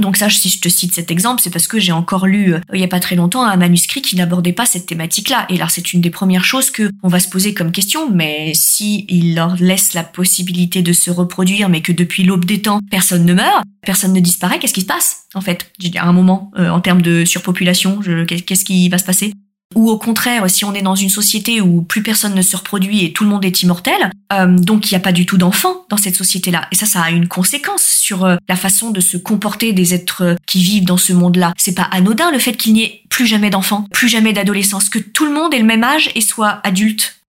Donc 0.00 0.16
ça, 0.16 0.30
si 0.30 0.48
je 0.48 0.60
te 0.60 0.68
cite 0.68 0.94
cet 0.94 1.10
exemple, 1.10 1.42
c'est 1.42 1.50
parce 1.50 1.68
que 1.68 1.78
j'ai 1.78 1.92
encore 1.92 2.26
lu 2.26 2.54
euh, 2.54 2.60
il 2.72 2.80
y 2.80 2.84
a 2.84 2.88
pas 2.88 3.00
très 3.00 3.14
longtemps 3.14 3.44
un 3.44 3.56
manuscrit 3.56 4.00
qui 4.00 4.16
n'abordait 4.16 4.54
pas 4.54 4.64
cette 4.64 4.86
thématique-là. 4.86 5.46
Et 5.50 5.58
là, 5.58 5.66
c'est 5.68 5.92
une 5.92 6.00
des 6.00 6.10
premières 6.10 6.44
choses 6.44 6.70
que 6.70 6.90
on 7.02 7.08
va 7.08 7.20
se 7.20 7.28
poser 7.28 7.52
comme 7.52 7.72
question. 7.72 8.10
Mais 8.10 8.52
si 8.54 9.04
il 9.08 9.34
leur 9.34 9.56
laisse 9.56 9.92
la 9.92 10.02
possibilité 10.02 10.80
de 10.82 10.92
se 10.92 11.10
reproduire, 11.10 11.68
mais 11.68 11.82
que 11.82 11.92
depuis 11.92 12.22
l'aube 12.22 12.46
des 12.46 12.62
temps, 12.62 12.80
personne 12.90 13.26
ne 13.26 13.34
meurt, 13.34 13.64
personne 13.84 14.14
ne 14.14 14.20
disparaît, 14.20 14.58
qu'est-ce 14.58 14.74
qui 14.74 14.80
se 14.80 14.86
passe 14.86 15.24
en 15.34 15.40
fait? 15.40 15.70
À 15.96 16.08
un 16.08 16.12
moment 16.12 16.50
euh, 16.58 16.70
en 16.70 16.80
termes 16.80 17.02
de 17.02 17.24
surpopulation 17.24 18.00
Qu'est-ce 18.26 18.64
qui 18.64 18.88
va 18.88 18.98
se 18.98 19.04
passer? 19.04 19.34
Ou 19.74 19.90
au 19.90 19.98
contraire, 19.98 20.48
si 20.50 20.64
on 20.64 20.74
est 20.74 20.82
dans 20.82 20.94
une 20.94 21.08
société 21.08 21.60
où 21.60 21.82
plus 21.82 22.02
personne 22.02 22.34
ne 22.34 22.42
se 22.42 22.56
reproduit 22.56 23.04
et 23.04 23.12
tout 23.12 23.24
le 23.24 23.30
monde 23.30 23.44
est 23.44 23.62
immortel, 23.62 24.10
euh, 24.32 24.58
donc 24.58 24.90
il 24.90 24.94
n'y 24.94 24.96
a 24.96 25.00
pas 25.00 25.12
du 25.12 25.26
tout 25.26 25.38
d'enfants 25.38 25.84
dans 25.88 25.96
cette 25.96 26.16
société-là. 26.16 26.68
Et 26.72 26.76
ça, 26.76 26.86
ça 26.86 27.02
a 27.02 27.10
une 27.10 27.28
conséquence 27.28 27.82
sur 27.82 28.24
euh, 28.24 28.36
la 28.48 28.56
façon 28.56 28.90
de 28.90 29.00
se 29.00 29.16
comporter 29.16 29.72
des 29.72 29.94
êtres 29.94 30.36
qui 30.46 30.62
vivent 30.62 30.84
dans 30.84 30.96
ce 30.96 31.12
monde-là. 31.12 31.52
C'est 31.56 31.74
pas 31.74 31.88
anodin 31.90 32.30
le 32.30 32.38
fait 32.38 32.54
qu'il 32.54 32.74
n'y 32.74 32.84
ait 32.84 33.02
plus 33.08 33.26
jamais 33.26 33.50
d'enfants, 33.50 33.86
plus 33.92 34.08
jamais 34.08 34.32
d'adolescence, 34.32 34.88
que 34.88 34.98
tout 34.98 35.24
le 35.24 35.32
monde 35.32 35.54
ait 35.54 35.58
le 35.58 35.64
même 35.64 35.84
âge 35.84 36.10
et 36.14 36.20
soit 36.20 36.60
adulte. 36.64 37.20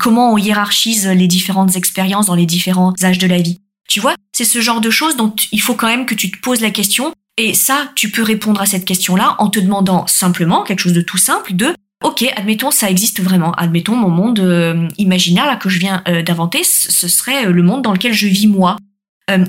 Comment 0.00 0.32
on 0.32 0.38
hiérarchise 0.38 1.06
les 1.06 1.28
différentes 1.28 1.76
expériences 1.76 2.26
dans 2.26 2.34
les 2.34 2.46
différents 2.46 2.94
âges 3.02 3.18
de 3.18 3.26
la 3.26 3.38
vie? 3.38 3.60
Tu 3.88 4.00
vois, 4.00 4.14
c'est 4.32 4.44
ce 4.44 4.60
genre 4.60 4.80
de 4.80 4.90
choses 4.90 5.16
dont 5.16 5.34
il 5.52 5.60
faut 5.60 5.74
quand 5.74 5.88
même 5.88 6.06
que 6.06 6.14
tu 6.14 6.30
te 6.30 6.38
poses 6.38 6.60
la 6.60 6.70
question 6.70 7.12
et 7.42 7.54
ça, 7.54 7.90
tu 7.94 8.10
peux 8.10 8.22
répondre 8.22 8.60
à 8.60 8.66
cette 8.66 8.84
question-là 8.84 9.36
en 9.38 9.48
te 9.48 9.58
demandant 9.58 10.06
simplement 10.06 10.62
quelque 10.62 10.80
chose 10.80 10.92
de 10.92 11.00
tout 11.00 11.16
simple 11.16 11.54
de 11.54 11.74
Ok, 12.02 12.24
admettons, 12.34 12.70
ça 12.70 12.90
existe 12.90 13.20
vraiment. 13.20 13.52
Admettons, 13.52 13.94
mon 13.94 14.08
monde 14.08 14.40
euh, 14.40 14.88
imaginaire 14.96 15.58
que 15.58 15.68
je 15.68 15.78
viens 15.78 16.02
euh, 16.08 16.22
d'inventer, 16.22 16.64
ce 16.64 17.08
serait 17.08 17.46
euh, 17.46 17.52
le 17.52 17.62
monde 17.62 17.82
dans 17.82 17.92
lequel 17.92 18.14
je 18.14 18.26
vis 18.26 18.46
moi. 18.46 18.76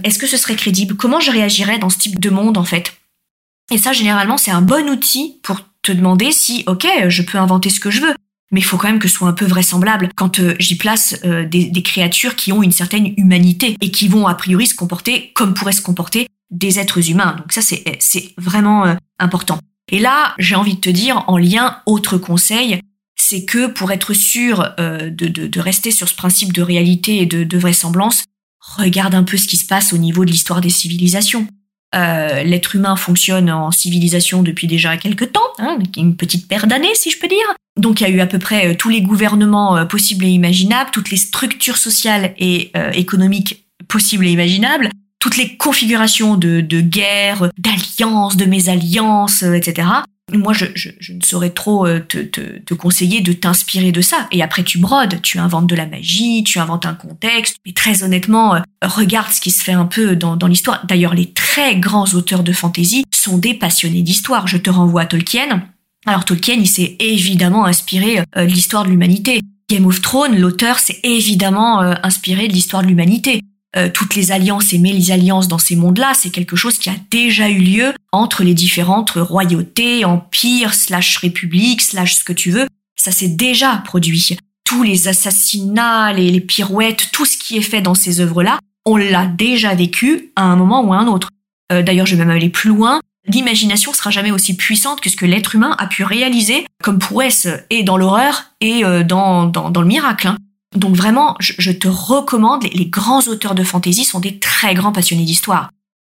Est-ce 0.03 0.19
que 0.19 0.27
ce 0.27 0.37
serait 0.37 0.55
crédible? 0.55 0.95
Comment 0.95 1.19
je 1.19 1.31
réagirais 1.31 1.79
dans 1.79 1.89
ce 1.89 1.97
type 1.97 2.19
de 2.19 2.29
monde 2.29 2.59
en 2.59 2.63
fait? 2.63 2.93
Et 3.71 3.79
ça, 3.79 3.93
généralement, 3.93 4.37
c'est 4.37 4.51
un 4.51 4.61
bon 4.61 4.87
outil 4.87 5.39
pour 5.41 5.61
te 5.81 5.91
demander 5.91 6.31
si, 6.31 6.63
ok, 6.67 6.87
je 7.07 7.23
peux 7.23 7.39
inventer 7.39 7.71
ce 7.71 7.79
que 7.79 7.89
je 7.89 8.01
veux, 8.01 8.13
mais 8.51 8.59
il 8.59 8.63
faut 8.63 8.77
quand 8.77 8.89
même 8.89 8.99
que 8.99 9.07
ce 9.07 9.15
soit 9.15 9.27
un 9.27 9.33
peu 9.33 9.45
vraisemblable 9.45 10.09
quand 10.15 10.39
j'y 10.59 10.77
place 10.77 11.19
des, 11.23 11.65
des, 11.65 11.81
créatures 11.81 12.35
qui 12.35 12.51
ont 12.51 12.61
une 12.61 12.71
certaine 12.71 13.11
humanité 13.17 13.75
et 13.81 13.89
qui 13.89 14.07
vont 14.07 14.27
a 14.27 14.35
priori 14.35 14.67
se 14.67 14.75
comporter 14.75 15.31
comme 15.33 15.55
pourraient 15.55 15.71
se 15.71 15.81
comporter 15.81 16.27
des 16.51 16.77
êtres 16.77 17.09
humains. 17.09 17.35
Donc 17.39 17.51
ça, 17.51 17.63
c'est 17.63 18.33
vraiment 18.37 18.95
important. 19.17 19.57
Et 19.89 19.99
là, 19.99 20.33
j'ai 20.39 20.55
envie 20.55 20.75
de 20.75 20.79
te 20.79 20.89
dire, 20.89 21.23
en 21.27 21.37
lien, 21.37 21.77
autre 21.85 22.17
conseil, 22.17 22.79
c'est 23.17 23.45
que 23.45 23.67
pour 23.67 23.91
être 23.91 24.13
sûr 24.13 24.73
euh, 24.79 25.09
de, 25.09 25.59
rester 25.59 25.91
sur 25.91 26.07
ce 26.07 26.15
principe 26.15 26.53
de 26.53 26.61
réalité 26.61 27.21
et 27.21 27.25
de, 27.25 27.43
de, 27.43 27.57
vraisemblance, 27.57 28.23
regarde 28.59 29.15
un 29.15 29.23
peu 29.23 29.37
ce 29.37 29.47
qui 29.47 29.57
se 29.57 29.65
passe 29.65 29.93
au 29.93 29.97
niveau 29.97 30.25
de 30.25 30.31
l'histoire 30.31 30.61
des 30.61 30.69
civilisations. 30.69 31.47
Euh, 31.93 32.43
L'être 32.43 32.75
humain 32.75 32.95
fonctionne 32.95 33.51
en 33.51 33.71
civilisation 33.71 34.43
depuis 34.43 34.67
déjà 34.67 34.95
quelques 34.97 35.33
temps, 35.33 35.41
hein, 35.59 35.77
une 35.97 36.15
petite 36.15 36.47
paire 36.47 36.67
d'années 36.67 36.95
si 36.95 37.11
je 37.11 37.19
peux 37.19 37.27
dire. 37.27 37.37
Donc 37.77 37.99
il 37.99 38.03
y 38.05 38.07
a 38.07 38.09
eu 38.09 38.21
à 38.21 38.27
peu 38.27 38.39
près 38.39 38.71
euh, 38.71 38.75
tous 38.75 38.89
les 38.89 39.01
gouvernements 39.01 39.85
possibles 39.85 40.25
et 40.25 40.29
imaginables, 40.29 40.91
toutes 40.91 41.11
les 41.11 41.17
structures 41.17 41.77
sociales 41.77 42.33
et 42.37 42.71
économiques 42.93 43.65
possibles 43.87 44.25
et 44.25 44.31
imaginables 44.31 44.89
toutes 45.21 45.37
les 45.37 45.55
configurations 45.55 46.35
de, 46.35 46.61
de 46.61 46.81
guerre, 46.81 47.51
d'alliances, 47.57 48.35
de 48.35 48.45
mésalliances, 48.45 49.43
euh, 49.43 49.53
etc. 49.53 49.87
Moi, 50.33 50.53
je, 50.53 50.65
je, 50.73 50.89
je, 50.99 51.13
ne 51.13 51.21
saurais 51.21 51.51
trop 51.51 51.85
euh, 51.85 51.99
te, 51.99 52.17
te, 52.17 52.57
te 52.59 52.73
conseiller 52.73 53.21
de 53.21 53.31
t'inspirer 53.31 53.91
de 53.91 54.01
ça. 54.01 54.27
Et 54.31 54.41
après, 54.41 54.63
tu 54.63 54.79
brodes, 54.79 55.21
tu 55.21 55.37
inventes 55.37 55.67
de 55.67 55.75
la 55.75 55.85
magie, 55.85 56.43
tu 56.43 56.57
inventes 56.57 56.87
un 56.87 56.95
contexte. 56.95 57.57
Mais 57.65 57.73
très 57.73 58.03
honnêtement, 58.03 58.55
euh, 58.55 58.59
regarde 58.81 59.31
ce 59.31 59.39
qui 59.39 59.51
se 59.51 59.63
fait 59.63 59.73
un 59.73 59.85
peu 59.85 60.15
dans, 60.15 60.37
dans 60.37 60.47
l'histoire. 60.47 60.83
D'ailleurs, 60.87 61.13
les 61.13 61.31
très 61.31 61.75
grands 61.75 62.07
auteurs 62.15 62.43
de 62.43 62.51
fantasy 62.51 63.05
sont 63.13 63.37
des 63.37 63.53
passionnés 63.53 64.01
d'histoire. 64.01 64.47
Je 64.47 64.57
te 64.57 64.71
renvoie 64.71 65.01
à 65.01 65.05
Tolkien. 65.05 65.63
Alors 66.07 66.25
Tolkien, 66.25 66.55
il 66.55 66.67
s'est 66.67 66.95
évidemment 66.99 67.65
inspiré 67.65 68.23
de 68.35 68.41
l'histoire 68.41 68.85
de 68.85 68.89
l'humanité. 68.89 69.41
Game 69.69 69.85
of 69.85 70.01
Thrones, 70.01 70.39
l'auteur 70.39 70.79
s'est 70.79 70.99
évidemment 71.03 71.79
inspiré 71.79 72.47
de 72.47 72.53
l'histoire 72.53 72.81
de 72.81 72.87
l'humanité. 72.87 73.41
Euh, 73.77 73.89
toutes 73.93 74.15
les 74.15 74.31
alliances 74.31 74.73
et 74.73 74.77
mésalliances 74.77 75.47
dans 75.47 75.57
ces 75.57 75.77
mondes-là, 75.77 76.11
c'est 76.13 76.29
quelque 76.29 76.57
chose 76.57 76.77
qui 76.77 76.89
a 76.89 76.95
déjà 77.09 77.49
eu 77.49 77.59
lieu 77.59 77.93
entre 78.11 78.43
les 78.43 78.53
différentes 78.53 79.11
royautés, 79.11 80.03
empires, 80.03 80.73
slash 80.73 81.17
républiques, 81.17 81.81
slash 81.81 82.15
ce 82.15 82.23
que 82.23 82.33
tu 82.33 82.51
veux. 82.51 82.67
Ça 82.97 83.11
s'est 83.11 83.29
déjà 83.29 83.81
produit. 83.85 84.37
Tous 84.65 84.83
les 84.83 85.07
assassinats, 85.07 86.11
les, 86.11 86.31
les 86.31 86.41
pirouettes, 86.41 87.09
tout 87.13 87.25
ce 87.25 87.37
qui 87.37 87.57
est 87.57 87.61
fait 87.61 87.81
dans 87.81 87.95
ces 87.95 88.19
œuvres-là, 88.19 88.59
on 88.85 88.97
l'a 88.97 89.25
déjà 89.25 89.73
vécu 89.73 90.31
à 90.35 90.43
un 90.43 90.55
moment 90.55 90.83
ou 90.83 90.93
à 90.93 90.97
un 90.97 91.07
autre. 91.07 91.29
Euh, 91.71 91.81
d'ailleurs, 91.81 92.05
je 92.05 92.15
vais 92.15 92.25
même 92.25 92.35
aller 92.35 92.49
plus 92.49 92.69
loin. 92.69 92.99
L'imagination 93.27 93.93
sera 93.93 94.09
jamais 94.09 94.31
aussi 94.31 94.57
puissante 94.57 94.99
que 94.99 95.09
ce 95.09 95.15
que 95.15 95.25
l'être 95.25 95.55
humain 95.55 95.75
a 95.77 95.87
pu 95.87 96.03
réaliser 96.03 96.65
comme 96.83 96.99
prouesse 96.99 97.47
et 97.69 97.83
dans 97.83 97.95
l'horreur 97.95 98.45
et 98.59 98.83
euh, 98.83 99.03
dans, 99.03 99.45
dans, 99.45 99.69
dans 99.69 99.81
le 99.81 99.87
miracle. 99.87 100.27
Hein. 100.27 100.37
Donc 100.75 100.95
vraiment, 100.95 101.35
je, 101.39 101.71
te 101.71 101.87
recommande, 101.87 102.63
les, 102.63 102.85
grands 102.85 103.21
auteurs 103.27 103.55
de 103.55 103.63
fantasy 103.63 104.05
sont 104.05 104.19
des 104.19 104.39
très 104.39 104.73
grands 104.73 104.93
passionnés 104.93 105.25
d'histoire. 105.25 105.69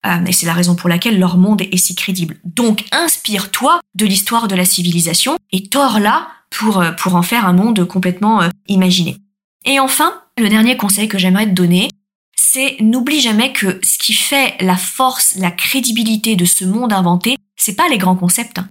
Euh, 0.06 0.24
et 0.26 0.32
c'est 0.32 0.46
la 0.46 0.54
raison 0.54 0.74
pour 0.74 0.88
laquelle 0.88 1.18
leur 1.18 1.36
monde 1.36 1.62
est, 1.62 1.76
si 1.76 1.94
crédible. 1.94 2.38
Donc 2.44 2.84
inspire-toi 2.92 3.80
de 3.94 4.06
l'histoire 4.06 4.48
de 4.48 4.54
la 4.54 4.64
civilisation 4.64 5.36
et 5.52 5.68
tords-la 5.68 6.28
pour, 6.50 6.80
euh, 6.80 6.92
pour 6.92 7.16
en 7.16 7.22
faire 7.22 7.46
un 7.46 7.52
monde 7.52 7.84
complètement 7.84 8.42
euh, 8.42 8.48
imaginé. 8.66 9.18
Et 9.64 9.78
enfin, 9.78 10.22
le 10.38 10.48
dernier 10.48 10.76
conseil 10.76 11.08
que 11.08 11.18
j'aimerais 11.18 11.46
te 11.46 11.52
donner, 11.52 11.90
c'est 12.34 12.76
n'oublie 12.80 13.20
jamais 13.20 13.52
que 13.52 13.78
ce 13.82 13.98
qui 13.98 14.14
fait 14.14 14.54
la 14.60 14.76
force, 14.76 15.34
la 15.36 15.50
crédibilité 15.50 16.36
de 16.36 16.44
ce 16.44 16.64
monde 16.64 16.92
inventé, 16.92 17.36
c'est 17.56 17.74
pas 17.74 17.88
les 17.88 17.98
grands 17.98 18.16
concepts. 18.16 18.58
Hein 18.58 18.68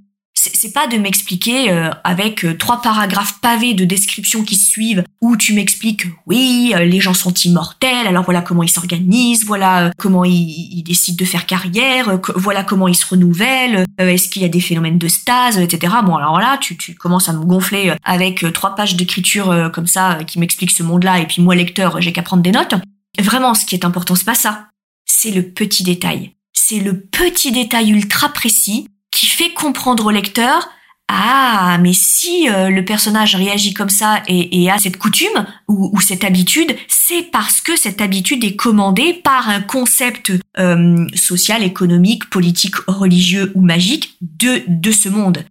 c'est 0.54 0.74
pas 0.74 0.88
de 0.88 0.98
m'expliquer 0.98 1.72
euh, 1.72 1.90
avec 2.04 2.44
euh, 2.46 2.56
trois 2.58 2.82
paragraphes 2.82 3.40
pavés 3.42 3.74
de 3.74 3.86
descriptions 3.86 4.44
qui 4.44 4.56
suivent 4.56 5.04
où 5.22 5.38
tu 5.38 5.54
m'expliques 5.54 6.06
oui 6.26 6.74
euh, 6.76 6.86
les 6.86 7.00
gens 7.00 7.14
sont 7.14 7.34
immortels 7.34 8.08
alors 8.08 8.24
voilà 8.24 8.42
comment 8.42 8.64
ils 8.64 8.70
s'organisent 8.70 9.46
voilà 9.46 9.92
comment 9.98 10.24
ils, 10.26 10.84
décident 10.84 11.18
de 11.18 11.26
faire 11.26 11.46
carrière 11.46 12.20
voilà 12.36 12.64
comment 12.64 12.88
ils 12.88 12.96
se 12.96 13.08
renouvellent 13.08 13.86
est-ce 13.98 14.30
qu'il 14.30 14.42
y 14.42 14.46
a 14.46 14.50
des 14.50 14.62
phénomènes 14.62 14.98
de 14.98 15.08
stase 15.08 15.58
etc 15.58 15.94
bon 16.04 16.16
alors 16.16 16.40
là 16.40 16.58
tu, 16.60 16.78
tu 16.78 16.94
commences 16.94 17.30
à 17.30 17.34
me 17.34 17.44
gonfler 17.44 17.94
avec 18.04 18.46
trois 18.54 18.76
pages 18.76 18.96
d'écriture 18.96 19.72
comme 19.74 19.88
ça 19.88 20.20
qui 20.28 20.40
m'expliquent 20.40 20.72
ce 20.72 20.84
monde-là 20.84 21.20
et 21.20 21.26
puis 21.26 21.42
moi 21.42 21.56
lecteur 21.56 22.02
j'ai 22.02 22.12
qu'à 22.12 22.22
prendre 22.22 22.44
des 22.44 22.52
notes. 22.52 22.76
Vraiment 23.20 23.54
ce 23.54 23.66
qui 23.66 23.76
est 23.76 23.86
important 23.86 24.16
c'est 24.16 24.26
pas 24.26 24.36
ça. 24.36 24.68
C'est 25.06 25.32
le 25.32 25.44
petit 25.44 25.84
détail. 25.84 26.34
C'est 26.54 26.80
le 26.80 27.00
petit 27.00 27.52
détail 27.52 27.92
ultra 27.92 28.30
précis 28.30 28.88
qui 29.16 29.28
fait 29.28 29.54
comprendre 29.54 30.06
au 30.06 30.12
lecteur 30.12 30.70
ah, 31.08 31.78
mais 31.82 31.94
si 31.94 32.50
euh, 32.50 32.70
le 32.70 32.84
personnage 32.84 33.36
réagit 33.36 33.76
comme 33.76 33.92
ça 33.92 34.24
et, 34.28 34.72
a 34.72 34.80
cette 34.80 34.98
coutume 34.98 35.46
ou, 35.68 36.00
cette 36.02 36.24
habitude, 36.24 36.76
c'est 36.88 37.30
parce 37.32 37.62
que 37.62 37.78
cette 37.78 38.02
habitude 38.02 38.44
est 38.44 38.56
commandée 38.56 39.14
par 39.14 39.50
un 39.50 39.62
concept 39.62 40.32
euh, 40.58 41.08
social, 41.14 41.62
économique, 41.62 42.28
politique, 42.32 42.76
religieux 42.88 43.52
ou 43.54 43.62
magique 43.62 44.18
de, 44.22 44.64
de 44.68 44.92
ce 44.92 45.08
monde. 45.08 45.46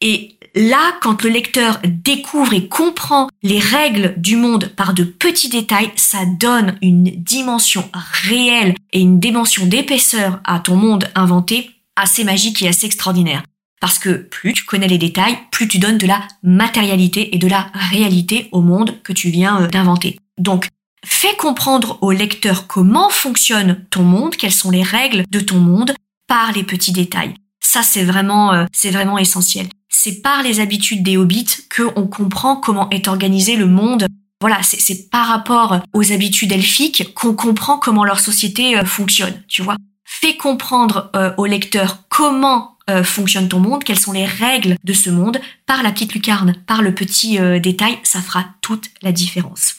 Et 0.00 0.38
là, 0.54 0.94
quand 1.02 1.22
le 1.22 1.28
lecteur 1.28 1.80
découvre 1.84 2.54
et 2.54 2.66
comprend 2.66 3.28
les 3.42 3.58
règles 3.58 4.14
du 4.16 4.36
monde 4.36 4.70
par 4.74 4.94
de 4.94 5.04
petits 5.04 5.50
détails, 5.50 5.92
ça 5.96 6.24
donne 6.24 6.78
une 6.80 7.04
dimension 7.04 7.88
réelle 7.92 8.74
et 8.94 9.00
une 9.00 9.20
dimension 9.20 9.66
d'épaisseur 9.66 10.40
à 10.44 10.60
ton 10.60 10.76
monde 10.76 11.10
inventé 11.14 11.74
assez 11.96 12.24
magique 12.24 12.62
et 12.62 12.68
assez 12.68 12.86
extraordinaire. 12.86 13.42
Parce 13.80 13.98
que 13.98 14.14
plus 14.14 14.52
tu 14.52 14.64
connais 14.64 14.88
les 14.88 14.98
détails, 14.98 15.36
plus 15.50 15.68
tu 15.68 15.78
donnes 15.78 15.98
de 15.98 16.06
la 16.06 16.26
matérialité 16.42 17.34
et 17.34 17.38
de 17.38 17.48
la 17.48 17.70
réalité 17.74 18.48
au 18.52 18.60
monde 18.60 19.02
que 19.02 19.12
tu 19.12 19.28
viens 19.28 19.62
euh, 19.62 19.66
d'inventer. 19.66 20.18
Donc, 20.38 20.68
fais 21.04 21.36
comprendre 21.36 21.98
au 22.00 22.10
lecteur 22.10 22.66
comment 22.66 23.10
fonctionne 23.10 23.84
ton 23.90 24.02
monde, 24.02 24.36
quelles 24.36 24.52
sont 24.52 24.70
les 24.70 24.82
règles 24.82 25.24
de 25.30 25.40
ton 25.40 25.58
monde 25.58 25.92
par 26.26 26.52
les 26.52 26.64
petits 26.64 26.92
détails. 26.92 27.34
Ça, 27.60 27.82
c'est 27.82 28.04
vraiment, 28.04 28.52
euh, 28.54 28.64
c'est 28.72 28.90
vraiment 28.90 29.18
essentiel. 29.18 29.66
C'est 29.90 30.22
par 30.22 30.42
les 30.42 30.60
habitudes 30.60 31.02
des 31.02 31.16
hobbits 31.16 31.66
qu'on 31.74 32.06
comprend 32.06 32.56
comment 32.56 32.88
est 32.90 33.08
organisé 33.08 33.56
le 33.56 33.66
monde. 33.66 34.06
Voilà, 34.40 34.62
c'est 34.62 35.10
par 35.10 35.26
rapport 35.26 35.80
aux 35.92 36.12
habitudes 36.12 36.52
elfiques 36.52 37.12
qu'on 37.14 37.34
comprend 37.34 37.78
comment 37.78 38.04
leur 38.04 38.20
société 38.20 38.78
euh, 38.78 38.84
fonctionne, 38.84 39.42
tu 39.48 39.62
vois 39.62 39.76
fais 40.20 40.36
comprendre 40.36 41.10
euh, 41.16 41.32
au 41.36 41.46
lecteur 41.46 42.04
comment 42.08 42.76
euh, 42.88 43.02
fonctionne 43.02 43.48
ton 43.48 43.60
monde, 43.60 43.84
quelles 43.84 43.98
sont 43.98 44.12
les 44.12 44.26
règles 44.26 44.76
de 44.84 44.92
ce 44.92 45.10
monde, 45.10 45.40
par 45.66 45.82
la 45.82 45.90
petite 45.90 46.14
lucarne, 46.14 46.54
par 46.66 46.82
le 46.82 46.94
petit 46.94 47.38
euh, 47.38 47.58
détail, 47.58 47.98
ça 48.04 48.20
fera 48.20 48.46
toute 48.60 48.90
la 49.02 49.12
différence. 49.12 49.76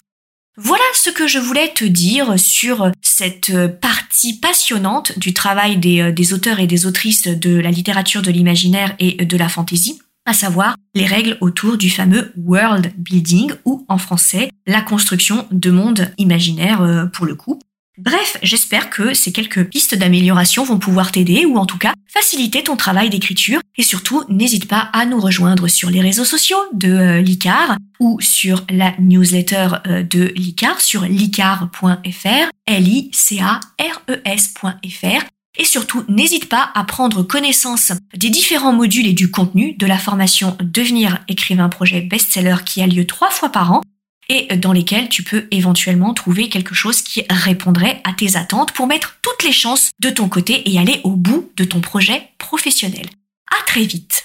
Voilà 0.57 0.83
ce 0.93 1.09
que 1.09 1.27
je 1.27 1.37
voulais 1.37 1.73
te 1.73 1.83
dire 1.83 2.39
sur 2.39 2.89
cette 3.01 3.51
partie 3.81 4.39
passionnante 4.39 5.19
du 5.19 5.33
travail 5.33 5.77
des, 5.77 6.33
auteurs 6.33 6.59
et 6.61 6.67
des 6.67 6.85
autrices 6.85 7.23
de 7.23 7.59
la 7.59 7.71
littérature 7.71 8.21
de 8.21 8.31
l'imaginaire 8.31 8.95
et 8.97 9.25
de 9.25 9.37
la 9.37 9.49
fantaisie, 9.49 9.99
à 10.25 10.33
savoir 10.33 10.77
les 10.93 11.05
règles 11.05 11.37
autour 11.41 11.77
du 11.77 11.89
fameux 11.89 12.31
world 12.37 12.93
building 12.97 13.51
ou 13.65 13.85
en 13.89 13.97
français 13.97 14.49
la 14.65 14.81
construction 14.81 15.45
de 15.51 15.71
mondes 15.71 16.09
imaginaires 16.17 17.09
pour 17.11 17.25
le 17.25 17.35
coup. 17.35 17.59
Bref, 17.97 18.37
j'espère 18.43 18.89
que 18.89 19.13
ces 19.13 19.31
quelques 19.31 19.63
pistes 19.69 19.95
d'amélioration 19.95 20.65
vont 20.65 20.79
pouvoir 20.79 21.13
t'aider 21.13 21.45
ou 21.45 21.57
en 21.57 21.65
tout 21.65 21.77
cas 21.77 21.93
faciliter 22.07 22.61
ton 22.61 22.75
travail 22.75 23.09
d'écriture. 23.09 23.61
Et 23.77 23.83
surtout 23.83 24.23
n'hésite 24.27 24.67
pas 24.67 24.89
à 24.91 25.05
nous 25.05 25.19
rejoindre 25.19 25.69
sur 25.69 25.89
les 25.89 26.01
réseaux 26.01 26.25
sociaux 26.25 26.57
de 26.73 26.89
euh, 26.89 27.21
l'ICAR 27.21 27.77
ou 28.01 28.19
sur 28.19 28.65
la 28.69 28.93
newsletter 28.99 29.69
euh, 29.87 30.03
de 30.03 30.33
l'ICAR 30.35 30.81
sur 30.81 31.03
licar.fr, 31.03 32.49
l 32.65 32.87
i 32.87 33.09
c 33.13 33.39
a 33.39 33.61
r 33.79 34.01
e 34.09 34.19
s.fr 34.25 35.23
Et 35.57 35.63
surtout, 35.63 36.03
n'hésite 36.09 36.49
pas 36.49 36.71
à 36.75 36.83
prendre 36.83 37.23
connaissance 37.23 37.93
des 38.13 38.29
différents 38.29 38.73
modules 38.73 39.07
et 39.07 39.13
du 39.13 39.31
contenu 39.31 39.73
de 39.73 39.85
la 39.85 39.97
formation 39.97 40.57
Devenir 40.61 41.19
écrivain 41.29 41.69
projet 41.69 42.01
best-seller 42.01 42.57
qui 42.65 42.81
a 42.81 42.87
lieu 42.87 43.07
trois 43.07 43.29
fois 43.29 43.49
par 43.49 43.71
an 43.71 43.81
et 44.29 44.55
dans 44.57 44.73
lesquels 44.73 45.09
tu 45.09 45.23
peux 45.23 45.47
éventuellement 45.51 46.13
trouver 46.13 46.49
quelque 46.49 46.75
chose 46.75 47.01
qui 47.01 47.23
répondrait 47.29 48.01
à 48.03 48.13
tes 48.13 48.35
attentes 48.35 48.71
pour 48.71 48.87
mettre 48.87 49.17
toutes 49.21 49.43
les 49.43 49.51
chances 49.51 49.91
de 49.99 50.09
ton 50.09 50.29
côté 50.29 50.69
et 50.69 50.79
aller 50.79 51.01
au 51.03 51.11
bout 51.11 51.51
de 51.55 51.63
ton 51.63 51.81
projet 51.81 52.29
professionnel. 52.37 53.05
À 53.51 53.63
très 53.65 53.83
vite! 53.83 54.24